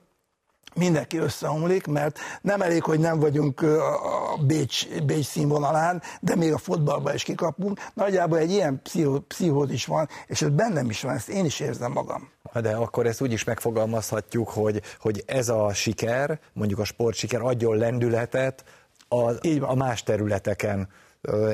[0.76, 6.58] mindenki összeomlik, mert nem elég, hogy nem vagyunk a Bécs, Bécs színvonalán, de még a
[6.58, 7.80] fotballba is kikapunk.
[7.94, 11.92] Nagyjából egy ilyen pszichó, pszichózis van, és ez bennem is van, ezt én is érzem
[11.92, 12.30] magam.
[12.62, 17.78] De akkor ezt úgy is megfogalmazhatjuk, hogy, hogy ez a siker, mondjuk a sportsiker adjon
[17.78, 18.64] lendületet
[19.08, 20.90] a, a más területeken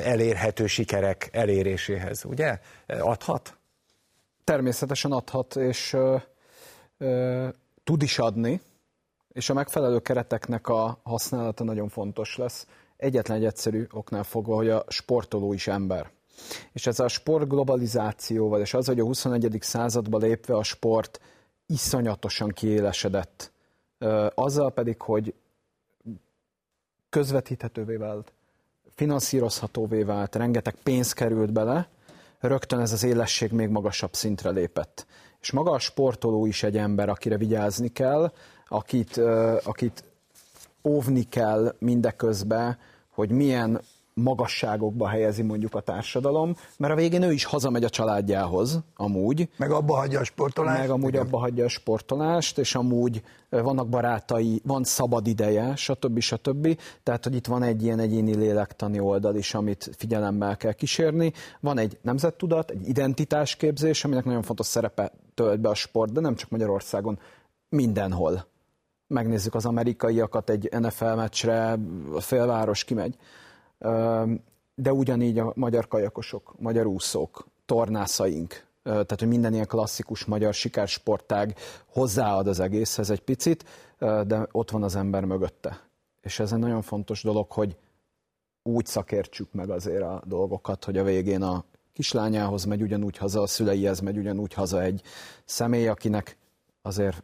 [0.04, 2.58] elérhető sikerek eléréséhez, ugye?
[2.86, 3.54] Adhat?
[4.44, 6.16] Természetesen adhat, és ö,
[6.98, 7.48] ö,
[7.84, 8.60] tud is adni,
[9.32, 12.66] és a megfelelő kereteknek a használata nagyon fontos lesz.
[12.96, 16.10] Egyetlen egy egyszerű oknál fogva, hogy a sportoló is ember.
[16.72, 19.58] És ez a sport globalizációval, és az, hogy a 21.
[19.60, 21.20] századba lépve a sport
[21.66, 23.52] iszonyatosan kiélesedett,
[24.34, 25.34] azzal pedig, hogy
[27.08, 28.32] közvetíthetővé vált,
[28.94, 31.88] finanszírozhatóvé vált, rengeteg pénz került bele,
[32.38, 35.06] rögtön ez az élesség még magasabb szintre lépett.
[35.40, 38.32] És maga a sportoló is egy ember, akire vigyázni kell,
[38.70, 39.16] akit,
[39.64, 40.04] akit
[40.84, 42.78] óvni kell mindeközben,
[43.10, 43.80] hogy milyen
[44.14, 49.48] magasságokba helyezi mondjuk a társadalom, mert a végén ő is hazamegy a családjához, amúgy.
[49.56, 50.78] Meg abba hagyja a sportolást.
[50.78, 51.26] Meg amúgy Igen.
[51.26, 56.18] abba hagyja a sportolást, és amúgy vannak barátai, van szabad ideje, stb.
[56.18, 56.78] stb.
[57.02, 61.32] Tehát, hogy itt van egy ilyen egyéni lélektani oldal is, amit figyelemmel kell kísérni.
[61.60, 66.34] Van egy nemzettudat, egy identitásképzés, aminek nagyon fontos szerepe tölt be a sport, de nem
[66.34, 67.18] csak Magyarországon,
[67.68, 68.48] mindenhol
[69.10, 71.76] megnézzük az amerikaiakat egy NFL meccsre,
[72.14, 73.16] a félváros kimegy.
[74.74, 81.54] De ugyanígy a magyar kajakosok, magyar úszók, tornászaink, tehát hogy minden ilyen klasszikus magyar sikersportág
[81.86, 83.64] hozzáad az egészhez egy picit,
[83.98, 85.80] de ott van az ember mögötte.
[86.20, 87.76] És ez egy nagyon fontos dolog, hogy
[88.62, 93.46] úgy szakértsük meg azért a dolgokat, hogy a végén a kislányához megy ugyanúgy haza, a
[93.46, 95.02] szüleihez megy ugyanúgy haza egy
[95.44, 96.36] személy, akinek
[96.82, 97.22] azért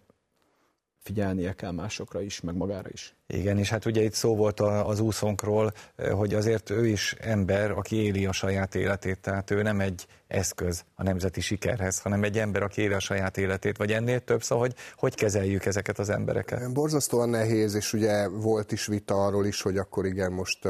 [1.06, 3.14] figyelnie kell másokra is, meg magára is.
[3.26, 5.72] Igen, és hát ugye itt szó volt az úszonkról,
[6.10, 10.84] hogy azért ő is ember, aki éli a saját életét, tehát ő nem egy eszköz
[10.94, 14.66] a nemzeti sikerhez, hanem egy ember, aki éli a saját életét, vagy ennél több, szóval
[14.66, 16.72] hogy, hogy kezeljük ezeket az embereket?
[16.72, 20.68] Borzasztóan nehéz, és ugye volt is vita arról is, hogy akkor igen, most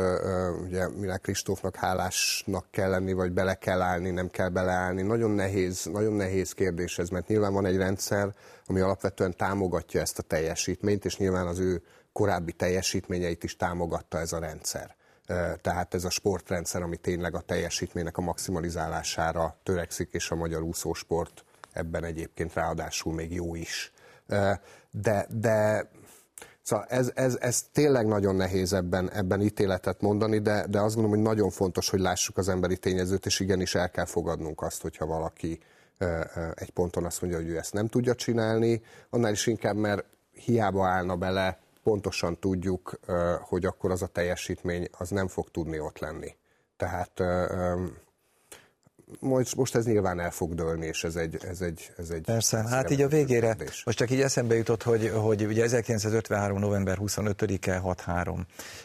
[0.63, 5.03] ugye Milák Kristófnak hálásnak kell lenni, vagy bele kell állni, nem kell beleállni.
[5.03, 8.35] Nagyon nehéz, nagyon nehéz kérdés ez, mert nyilván van egy rendszer,
[8.67, 11.83] ami alapvetően támogatja ezt a teljesítményt, és nyilván az ő
[12.13, 14.96] korábbi teljesítményeit is támogatta ez a rendszer.
[15.61, 21.45] Tehát ez a sportrendszer, ami tényleg a teljesítménynek a maximalizálására törekszik, és a magyar úszósport
[21.73, 23.93] ebben egyébként ráadásul még jó is.
[24.91, 25.89] De, de
[26.63, 31.19] Szóval ez, ez, ez tényleg nagyon nehéz ebben, ebben ítéletet mondani, de, de azt gondolom,
[31.19, 35.07] hogy nagyon fontos, hogy lássuk az emberi tényezőt, és igenis el kell fogadnunk azt, hogyha
[35.07, 35.59] valaki
[36.55, 40.87] egy ponton azt mondja, hogy ő ezt nem tudja csinálni, annál is inkább, mert hiába
[40.87, 42.99] állna bele pontosan tudjuk,
[43.41, 46.37] hogy akkor az a teljesítmény az nem fog tudni ott lenni.
[46.77, 47.23] Tehát
[49.21, 51.39] most, most ez nyilván el fog dőlni, és ez egy...
[51.49, 53.85] Ez egy, ez egy Persze, hát így a végére, kérdés.
[53.85, 56.59] most csak így eszembe jutott, hogy, hogy ugye 1953.
[56.59, 58.39] november 25-e 6-3,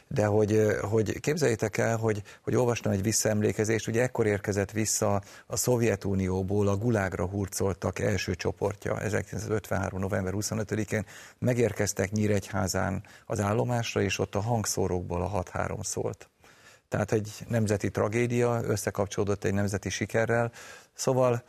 [0.07, 5.55] de hogy, hogy képzeljétek el, hogy, hogy olvastam egy visszaemlékezést, ugye ekkor érkezett vissza a
[5.55, 9.99] Szovjetunióból a Gulágra hurcoltak első csoportja 1953.
[9.99, 11.05] november 25-én,
[11.37, 16.30] megérkeztek Nyíregyházán az állomásra, és ott a hangszórokból a 6-3 szólt
[16.91, 20.51] tehát egy nemzeti tragédia összekapcsolódott egy nemzeti sikerrel,
[20.93, 21.43] Szóval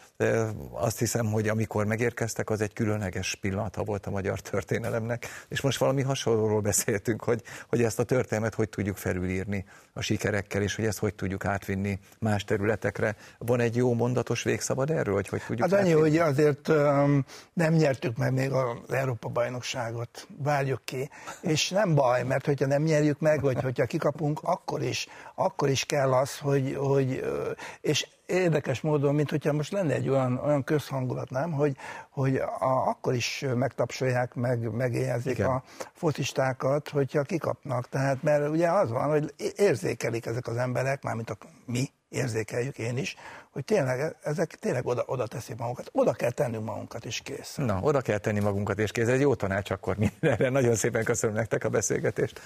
[0.73, 5.79] azt hiszem, hogy amikor megérkeztek, az egy különleges pillanata volt a magyar történelemnek, és most
[5.79, 10.85] valami hasonlóról beszéltünk, hogy, hogy ezt a történelmet hogy tudjuk felülírni a sikerekkel, és hogy
[10.85, 13.17] ezt hogy tudjuk átvinni más területekre.
[13.39, 17.73] Van egy jó mondatos végszabad erről, hogy hogy tudjuk Hát annyi, hogy azért um, nem
[17.75, 23.41] nyertük meg még az Európa-bajnokságot, várjuk ki, és nem baj, mert hogyha nem nyerjük meg,
[23.41, 27.25] vagy hogyha kikapunk, akkor is, akkor is kell az, hogy, hogy
[27.81, 31.77] és érdekes módon, mint hogyha most lenne egy olyan, olyan közhangulat, nem, hogy,
[32.11, 35.63] hogy a, akkor is megtapsolják, meg, megéljezik a
[35.93, 37.89] focistákat, hogyha kikapnak.
[37.89, 42.97] Tehát, mert ugye az van, hogy érzékelik ezek az emberek, mármint a, mi, érzékeljük én
[42.97, 43.17] is,
[43.51, 45.89] hogy tényleg ezek tényleg oda, oda teszik magunkat.
[45.93, 47.55] Oda kell tennünk magunkat, és kész.
[47.57, 49.09] Na, oda kell tenni magunkat, és kész.
[49.09, 50.49] Ez jó tanács akkor mindenre.
[50.49, 52.41] Nagyon szépen köszönöm nektek a beszélgetést.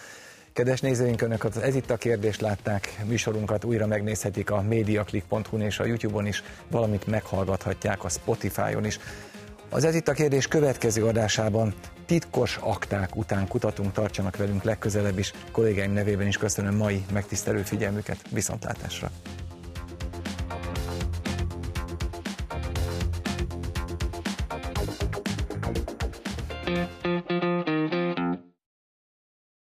[0.56, 5.84] Kedves nézőink, Önök ez itt a kérdést látták, műsorunkat újra megnézhetik a mediaclick.hu-n és a
[5.84, 8.98] YouTube-on is, valamint meghallgathatják a Spotify-on is.
[9.70, 11.74] Az Ez itt a kérdés következő adásában
[12.06, 15.32] titkos akták után kutatunk, tartsanak velünk legközelebb is.
[15.52, 19.10] Kollégáim nevében is köszönöm mai megtisztelő figyelmüket, viszontlátásra!